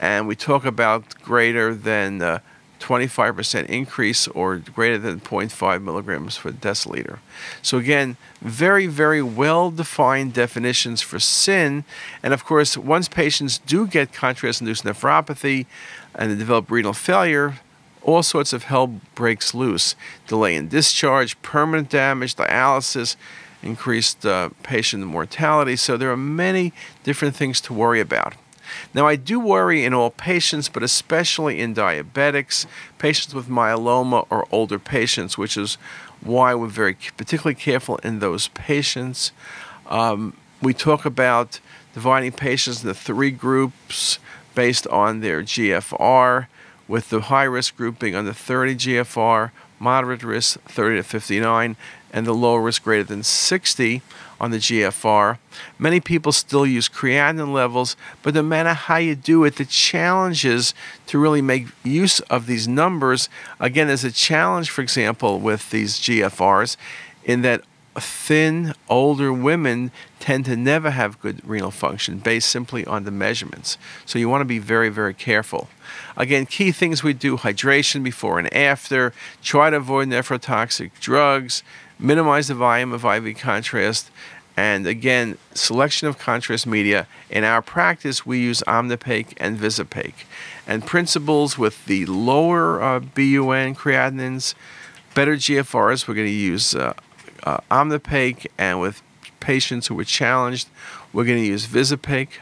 And 0.00 0.28
we 0.28 0.36
talk 0.36 0.64
about 0.64 1.20
greater 1.22 1.74
than 1.74 2.20
uh, 2.20 2.40
25% 2.84 3.66
increase 3.66 4.28
or 4.28 4.56
greater 4.58 4.98
than 4.98 5.18
0.5 5.20 5.82
milligrams 5.82 6.36
per 6.36 6.50
deciliter. 6.50 7.18
So, 7.62 7.78
again, 7.78 8.18
very, 8.42 8.86
very 8.86 9.22
well 9.22 9.70
defined 9.70 10.34
definitions 10.34 11.00
for 11.00 11.18
CIN. 11.18 11.84
And 12.22 12.34
of 12.34 12.44
course, 12.44 12.76
once 12.76 13.08
patients 13.08 13.58
do 13.58 13.86
get 13.86 14.12
contrast 14.12 14.60
induced 14.60 14.84
nephropathy 14.84 15.64
and 16.14 16.30
they 16.30 16.36
develop 16.36 16.70
renal 16.70 16.92
failure, 16.92 17.54
all 18.04 18.22
sorts 18.22 18.52
of 18.52 18.64
hell 18.64 18.86
breaks 19.14 19.54
loose 19.54 19.96
delay 20.26 20.54
in 20.54 20.68
discharge, 20.68 21.40
permanent 21.42 21.88
damage, 21.88 22.36
dialysis, 22.36 23.16
increased 23.62 24.24
uh, 24.24 24.50
patient 24.62 25.04
mortality. 25.06 25.74
So, 25.74 25.96
there 25.96 26.12
are 26.12 26.16
many 26.16 26.72
different 27.02 27.34
things 27.34 27.60
to 27.62 27.72
worry 27.72 28.00
about. 28.00 28.34
Now, 28.92 29.06
I 29.06 29.16
do 29.16 29.40
worry 29.40 29.84
in 29.84 29.94
all 29.94 30.10
patients, 30.10 30.68
but 30.68 30.82
especially 30.82 31.60
in 31.60 31.74
diabetics, 31.74 32.66
patients 32.98 33.34
with 33.34 33.48
myeloma, 33.48 34.26
or 34.30 34.46
older 34.50 34.78
patients, 34.78 35.36
which 35.36 35.56
is 35.56 35.76
why 36.20 36.54
we're 36.54 36.68
very 36.68 36.96
particularly 37.16 37.54
careful 37.54 37.96
in 37.98 38.18
those 38.18 38.48
patients. 38.48 39.32
Um, 39.86 40.36
we 40.62 40.72
talk 40.72 41.04
about 41.04 41.60
dividing 41.92 42.32
patients 42.32 42.82
into 42.82 42.94
three 42.94 43.30
groups 43.30 44.18
based 44.54 44.86
on 44.88 45.20
their 45.20 45.42
GFR, 45.42 46.46
with 46.88 47.10
the 47.10 47.22
high 47.22 47.44
risk 47.44 47.76
group 47.76 47.98
being 47.98 48.14
under 48.14 48.32
30 48.32 48.76
GFR, 48.76 49.50
moderate 49.78 50.22
risk 50.22 50.60
30 50.62 50.96
to 50.96 51.02
59, 51.02 51.76
and 52.12 52.26
the 52.26 52.32
low 52.32 52.56
risk 52.56 52.84
greater 52.84 53.04
than 53.04 53.22
60 53.22 54.02
on 54.40 54.50
the 54.50 54.58
GFR. 54.58 55.38
Many 55.78 56.00
people 56.00 56.32
still 56.32 56.66
use 56.66 56.88
creatinine 56.88 57.52
levels, 57.52 57.96
but 58.22 58.34
no 58.34 58.42
matter 58.42 58.72
how 58.72 58.96
you 58.96 59.14
do 59.14 59.44
it, 59.44 59.56
the 59.56 59.64
challenge 59.64 60.44
is 60.44 60.74
to 61.06 61.18
really 61.18 61.42
make 61.42 61.68
use 61.82 62.20
of 62.20 62.46
these 62.46 62.68
numbers. 62.68 63.28
Again, 63.58 63.88
there's 63.88 64.04
a 64.04 64.12
challenge, 64.12 64.70
for 64.70 64.82
example, 64.82 65.40
with 65.40 65.70
these 65.70 65.98
GFRs 65.98 66.76
in 67.24 67.42
that 67.42 67.62
thin, 68.00 68.74
older 68.88 69.32
women 69.32 69.90
tend 70.18 70.44
to 70.46 70.56
never 70.56 70.90
have 70.90 71.20
good 71.20 71.40
renal 71.46 71.70
function 71.70 72.18
based 72.18 72.48
simply 72.48 72.84
on 72.86 73.04
the 73.04 73.10
measurements. 73.10 73.78
So 74.04 74.18
you 74.18 74.28
want 74.28 74.40
to 74.40 74.46
be 74.46 74.58
very, 74.58 74.88
very 74.88 75.14
careful. 75.14 75.68
Again, 76.16 76.46
key 76.46 76.72
things 76.72 77.02
we 77.02 77.12
do 77.12 77.36
hydration 77.36 78.02
before 78.02 78.38
and 78.38 78.52
after, 78.54 79.12
try 79.42 79.70
to 79.70 79.76
avoid 79.76 80.08
nephrotoxic 80.08 80.90
drugs, 81.00 81.62
minimize 81.98 82.48
the 82.48 82.54
volume 82.54 82.92
of 82.92 83.04
IV 83.04 83.36
contrast, 83.38 84.10
and 84.56 84.86
again, 84.86 85.36
selection 85.52 86.06
of 86.06 86.18
contrast 86.18 86.66
media. 86.66 87.08
In 87.28 87.42
our 87.42 87.60
practice, 87.60 88.24
we 88.24 88.38
use 88.38 88.62
Omnipaque 88.66 89.34
and 89.38 89.58
Visipaque. 89.58 90.26
And 90.66 90.86
principles 90.86 91.58
with 91.58 91.84
the 91.86 92.06
lower 92.06 92.80
uh, 92.80 93.00
BUN 93.00 93.74
creatinins, 93.74 94.54
better 95.12 95.34
GFRs, 95.34 96.06
we're 96.06 96.14
going 96.14 96.28
to 96.28 96.32
use 96.32 96.74
uh, 96.74 96.94
uh, 97.44 97.58
Omnipaque, 97.70 98.46
and 98.58 98.80
with 98.80 99.02
patients 99.40 99.86
who 99.86 99.98
are 99.98 100.04
challenged, 100.04 100.68
we're 101.12 101.24
going 101.24 101.38
to 101.38 101.46
use 101.46 101.66
Visipaque. 101.66 102.40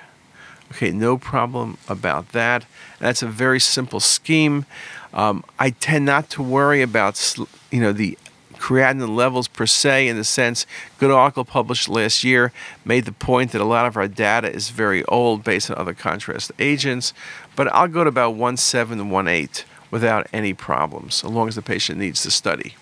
Okay, 0.71 0.91
no 0.91 1.19
problem 1.19 1.77
about 1.89 2.33
that. 2.33 2.65
That's 2.99 3.23
a 3.23 3.27
very 3.27 3.61
simple 3.61 4.01
scheme. 4.01 4.65
Um, 5.13 5.45
I 5.59 5.71
tend 5.71 6.07
not 6.07 6.31
to 6.31 6.43
worry 6.43 6.81
about 6.81 7.37
you 7.71 7.81
know 7.81 7.93
the 7.93 8.17
creatinine 8.55 9.15
levels 9.15 9.49
per 9.49 9.67
se 9.67 10.07
in 10.07 10.17
the 10.17 10.23
sense 10.23 10.67
good 10.99 11.11
article 11.11 11.45
published 11.45 11.89
last 11.89 12.23
year 12.23 12.53
made 12.85 13.05
the 13.05 13.13
point 13.13 13.51
that 13.51 13.61
a 13.61 13.65
lot 13.65 13.87
of 13.87 13.97
our 13.97 14.07
data 14.07 14.49
is 14.51 14.71
very 14.71 15.05
old 15.07 15.43
based 15.43 15.69
on 15.69 15.77
other 15.77 15.93
contrast 15.93 16.53
agents 16.61 17.13
but 17.57 17.67
i'll 17.75 17.89
go 17.89 18.05
to 18.05 18.09
about 18.09 18.37
1.7 18.37 18.93
and 18.93 19.11
1.8 19.11 19.65
without 19.91 20.29
any 20.33 20.55
problems 20.55 21.25
as 21.25 21.31
long 21.31 21.49
as 21.49 21.57
the 21.57 21.63
patient 21.63 21.99
needs 21.99 22.23
the 22.23 22.31
study 22.31 22.77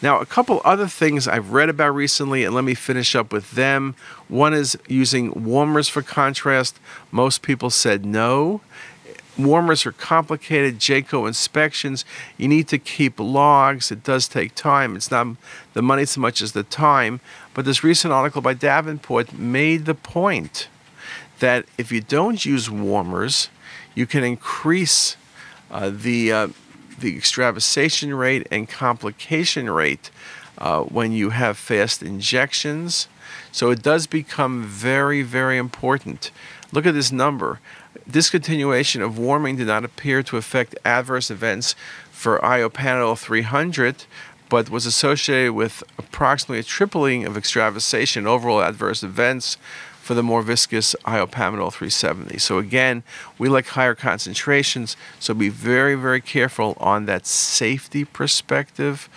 now, 0.00 0.20
a 0.20 0.26
couple 0.26 0.60
other 0.64 0.86
things 0.86 1.26
I've 1.26 1.52
read 1.52 1.68
about 1.68 1.94
recently, 1.94 2.44
and 2.44 2.54
let 2.54 2.62
me 2.62 2.74
finish 2.74 3.16
up 3.16 3.32
with 3.32 3.52
them. 3.52 3.96
One 4.28 4.54
is 4.54 4.78
using 4.86 5.44
warmers 5.44 5.88
for 5.88 6.02
contrast. 6.02 6.78
Most 7.10 7.42
people 7.42 7.70
said 7.70 8.06
no. 8.06 8.60
Warmers 9.36 9.86
are 9.86 9.92
complicated, 9.92 10.78
JCAHO 10.78 11.26
inspections. 11.26 12.04
You 12.36 12.48
need 12.48 12.68
to 12.68 12.78
keep 12.78 13.18
logs. 13.18 13.90
It 13.90 14.04
does 14.04 14.28
take 14.28 14.54
time. 14.54 14.94
It's 14.94 15.10
not 15.10 15.36
the 15.74 15.82
money 15.82 16.04
so 16.04 16.20
much 16.20 16.42
as 16.42 16.52
the 16.52 16.64
time. 16.64 17.20
But 17.54 17.64
this 17.64 17.82
recent 17.82 18.12
article 18.12 18.42
by 18.42 18.54
Davenport 18.54 19.32
made 19.32 19.84
the 19.84 19.94
point 19.94 20.68
that 21.40 21.66
if 21.76 21.90
you 21.90 22.00
don't 22.00 22.44
use 22.44 22.70
warmers, 22.70 23.48
you 23.94 24.06
can 24.06 24.22
increase 24.22 25.16
uh, 25.70 25.90
the 25.92 26.32
uh, 26.32 26.48
the 27.00 27.16
extravasation 27.16 28.14
rate 28.14 28.46
and 28.50 28.68
complication 28.68 29.70
rate 29.70 30.10
uh, 30.58 30.82
when 30.82 31.12
you 31.12 31.30
have 31.30 31.56
fast 31.56 32.02
injections. 32.02 33.08
So 33.52 33.70
it 33.70 33.82
does 33.82 34.06
become 34.06 34.64
very, 34.64 35.22
very 35.22 35.58
important. 35.58 36.30
Look 36.72 36.86
at 36.86 36.94
this 36.94 37.12
number 37.12 37.60
discontinuation 38.08 39.02
of 39.04 39.18
warming 39.18 39.56
did 39.56 39.66
not 39.66 39.84
appear 39.84 40.22
to 40.22 40.36
affect 40.36 40.74
adverse 40.84 41.30
events 41.30 41.74
for 42.10 42.38
iopamidol 42.38 43.18
300, 43.18 44.04
but 44.48 44.70
was 44.70 44.86
associated 44.86 45.52
with 45.52 45.82
approximately 45.98 46.60
a 46.60 46.62
tripling 46.62 47.26
of 47.26 47.36
extravasation 47.36 48.26
overall 48.26 48.62
adverse 48.62 49.02
events 49.02 49.58
for 50.08 50.14
the 50.14 50.22
more 50.22 50.40
viscous 50.40 50.96
iopamidol 51.04 51.70
370. 51.70 52.38
So 52.38 52.56
again, 52.56 53.02
we 53.36 53.50
like 53.50 53.66
higher 53.66 53.94
concentrations, 53.94 54.96
so 55.20 55.34
be 55.34 55.50
very, 55.50 55.96
very 55.96 56.22
careful 56.22 56.78
on 56.80 57.04
that 57.04 57.26
safety 57.26 58.06
perspective. 58.06 59.10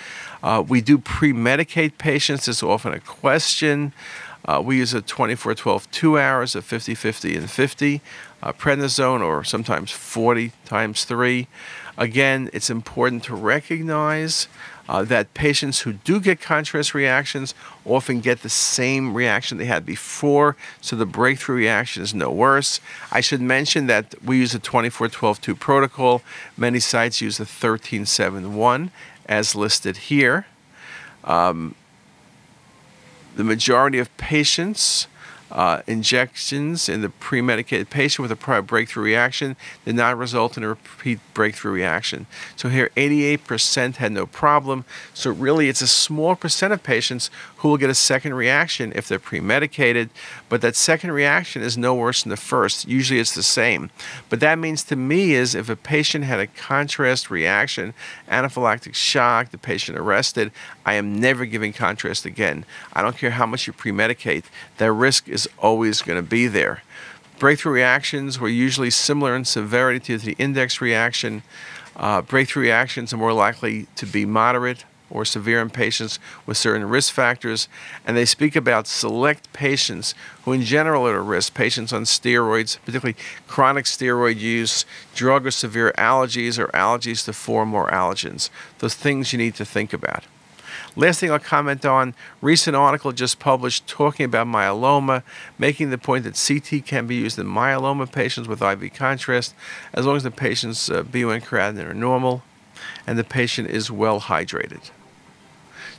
Uh, 0.43 0.61
we 0.67 0.81
do 0.81 0.97
pre-medicate 0.97 1.97
patients. 1.97 2.45
It's 2.49 2.61
often 2.61 2.91
a 2.91 2.99
question. 2.99 3.93
Uh, 4.43 4.61
we 4.61 4.79
use 4.79 4.93
a 4.93 5.01
24 5.01 5.55
12 5.55 5.89
two 5.91 6.19
hours 6.19 6.55
of 6.55 6.65
50 6.65 6.93
50 6.93 7.37
and 7.37 7.49
50 7.49 8.01
uh, 8.43 8.51
prednisone 8.51 9.25
or 9.25 9.45
sometimes 9.45 9.91
40 9.91 10.51
times 10.65 11.05
3. 11.05 11.47
Again, 11.97 12.49
it's 12.51 12.69
important 12.69 13.23
to 13.25 13.35
recognize 13.35 14.49
uh, 14.89 15.03
that 15.03 15.33
patients 15.33 15.81
who 15.81 15.93
do 15.93 16.19
get 16.19 16.41
contrast 16.41 16.93
reactions 16.93 17.53
often 17.85 18.19
get 18.19 18.41
the 18.41 18.49
same 18.49 19.13
reaction 19.13 19.57
they 19.57 19.65
had 19.65 19.85
before, 19.85 20.55
so 20.81 20.95
the 20.95 21.05
breakthrough 21.05 21.55
reaction 21.55 22.03
is 22.03 22.13
no 22.13 22.31
worse. 22.31 22.79
I 23.11 23.21
should 23.21 23.41
mention 23.41 23.87
that 23.87 24.15
we 24.23 24.37
use 24.37 24.53
a 24.53 24.59
24 24.59 25.09
12 25.09 25.41
2 25.41 25.55
protocol. 25.55 26.21
Many 26.57 26.79
sites 26.79 27.21
use 27.21 27.39
a 27.39 27.45
13 27.45 28.05
7 28.05 28.55
1 28.55 28.91
as 29.27 29.55
listed 29.55 29.97
here. 29.97 30.45
Um, 31.23 31.75
the 33.35 33.43
majority 33.43 33.99
of 33.99 34.15
patients 34.17 35.07
uh, 35.51 35.81
injections 35.87 36.87
in 36.87 37.01
the 37.01 37.09
pre-medicated 37.09 37.89
patient 37.89 38.23
with 38.23 38.31
a 38.31 38.35
prior 38.35 38.61
breakthrough 38.61 39.03
reaction 39.03 39.55
did 39.85 39.95
not 39.95 40.17
result 40.17 40.57
in 40.57 40.63
a 40.63 40.69
repeat 40.69 41.19
breakthrough 41.33 41.71
reaction. 41.71 42.25
So 42.55 42.69
here 42.69 42.89
88% 42.95 43.97
had 43.97 44.11
no 44.11 44.25
problem. 44.25 44.85
So 45.13 45.31
really 45.31 45.67
it's 45.69 45.81
a 45.81 45.87
small 45.87 46.35
percent 46.35 46.73
of 46.73 46.83
patients 46.83 47.29
who 47.57 47.69
will 47.69 47.77
get 47.77 47.89
a 47.89 47.95
second 47.95 48.33
reaction 48.33 48.91
if 48.95 49.07
they're 49.07 49.19
pre-medicated, 49.19 50.09
but 50.49 50.61
that 50.61 50.75
second 50.75 51.11
reaction 51.11 51.61
is 51.61 51.77
no 51.77 51.93
worse 51.93 52.23
than 52.23 52.29
the 52.29 52.37
first. 52.37 52.87
Usually 52.87 53.19
it's 53.19 53.35
the 53.35 53.43
same. 53.43 53.91
But 54.29 54.39
that 54.39 54.57
means 54.57 54.83
to 54.85 54.95
me 54.95 55.33
is 55.33 55.53
if 55.53 55.69
a 55.69 55.75
patient 55.75 56.23
had 56.25 56.39
a 56.39 56.47
contrast 56.47 57.29
reaction, 57.29 57.93
anaphylactic 58.27 58.95
shock, 58.95 59.51
the 59.51 59.57
patient 59.57 59.97
arrested, 59.97 60.51
I 60.85 60.95
am 60.95 61.19
never 61.19 61.45
giving 61.45 61.73
contrast 61.73 62.25
again. 62.25 62.65
I 62.93 63.01
don't 63.01 63.17
care 63.17 63.31
how 63.31 63.45
much 63.45 63.67
you 63.67 63.73
pre-medicate. 63.73 64.45
That 64.77 64.91
risk 64.91 65.29
is 65.45 65.49
always 65.57 66.01
going 66.01 66.21
to 66.21 66.27
be 66.27 66.47
there. 66.47 66.83
Breakthrough 67.39 67.73
reactions 67.73 68.39
were 68.39 68.49
usually 68.49 68.91
similar 68.91 69.35
in 69.35 69.45
severity 69.45 69.99
to 69.99 70.17
the 70.17 70.35
index 70.37 70.79
reaction. 70.79 71.43
Uh, 71.95 72.21
breakthrough 72.21 72.63
reactions 72.63 73.13
are 73.13 73.17
more 73.17 73.33
likely 73.33 73.87
to 73.95 74.05
be 74.05 74.25
moderate 74.25 74.85
or 75.09 75.25
severe 75.25 75.61
in 75.61 75.69
patients 75.69 76.19
with 76.45 76.55
certain 76.55 76.87
risk 76.87 77.13
factors, 77.13 77.67
and 78.05 78.15
they 78.15 78.25
speak 78.25 78.55
about 78.55 78.87
select 78.87 79.51
patients 79.53 80.13
who, 80.43 80.53
in 80.53 80.61
general, 80.61 81.05
are 81.05 81.19
at 81.19 81.25
risk 81.25 81.53
patients 81.53 81.91
on 81.91 82.03
steroids, 82.03 82.77
particularly 82.85 83.17
chronic 83.47 83.85
steroid 83.85 84.39
use, 84.39 84.85
drug 85.13 85.45
or 85.45 85.51
severe 85.51 85.93
allergies, 85.97 86.57
or 86.57 86.67
allergies 86.67 87.25
to 87.25 87.33
four 87.33 87.63
or 87.63 87.65
more 87.65 87.89
allergens. 87.89 88.49
Those 88.79 88.95
things 88.95 89.33
you 89.33 89.37
need 89.37 89.55
to 89.55 89.65
think 89.65 89.91
about. 89.93 90.23
Last 90.95 91.21
thing 91.21 91.31
I'll 91.31 91.39
comment 91.39 91.85
on 91.85 92.13
recent 92.41 92.75
article 92.75 93.13
just 93.13 93.39
published 93.39 93.87
talking 93.87 94.25
about 94.25 94.47
myeloma, 94.47 95.23
making 95.57 95.89
the 95.89 95.97
point 95.97 96.25
that 96.25 96.35
CT 96.35 96.85
can 96.85 97.07
be 97.07 97.15
used 97.15 97.39
in 97.39 97.45
myeloma 97.45 98.11
patients 98.11 98.49
with 98.49 98.61
IV 98.61 98.93
contrast 98.93 99.55
as 99.93 100.05
long 100.05 100.17
as 100.17 100.23
the 100.23 100.31
patient's 100.31 100.89
uh, 100.89 101.03
BUN 101.03 101.41
creatinine 101.41 101.89
are 101.89 101.93
normal 101.93 102.43
and 103.07 103.17
the 103.17 103.23
patient 103.23 103.69
is 103.69 103.89
well 103.89 104.21
hydrated. 104.21 104.91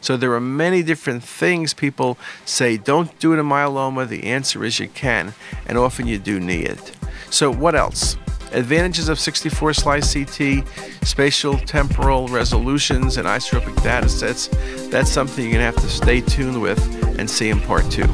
So 0.03 0.17
there 0.17 0.35
are 0.35 0.41
many 0.41 0.83
different 0.83 1.23
things 1.23 1.73
people 1.73 2.19
say 2.45 2.77
don't 2.77 3.19
do 3.19 3.33
it 3.33 3.39
in 3.39 3.47
myeloma. 3.47 4.07
The 4.07 4.25
answer 4.25 4.65
is 4.65 4.79
you 4.79 4.89
can, 4.89 5.33
and 5.65 5.79
often 5.79 6.07
you 6.07 6.19
do 6.19 6.41
need 6.41 6.67
it. 6.67 6.93
So 7.31 7.51
what 7.51 7.75
else? 7.75 8.17
Advantages 8.55 9.09
of 9.09 9.19
64 9.19 9.75
slice 9.75 10.15
CT, 10.15 10.67
spatial 11.03 11.59
temporal 11.59 12.29
resolutions, 12.29 13.17
and 13.17 13.27
isotropic 13.27 13.83
data 13.83 14.09
sets. 14.09 14.49
That's 14.89 15.11
something 15.11 15.45
you're 15.45 15.55
going 15.55 15.73
to 15.73 15.81
have 15.81 15.83
to 15.83 15.91
stay 15.91 16.21
tuned 16.21 16.61
with 16.61 16.81
and 17.19 17.29
see 17.29 17.51
in 17.51 17.61
part 17.61 17.91
two. 17.91 18.07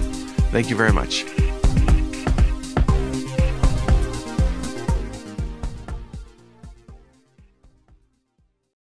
Thank 0.50 0.70
you 0.70 0.76
very 0.76 0.92
much. 0.92 1.24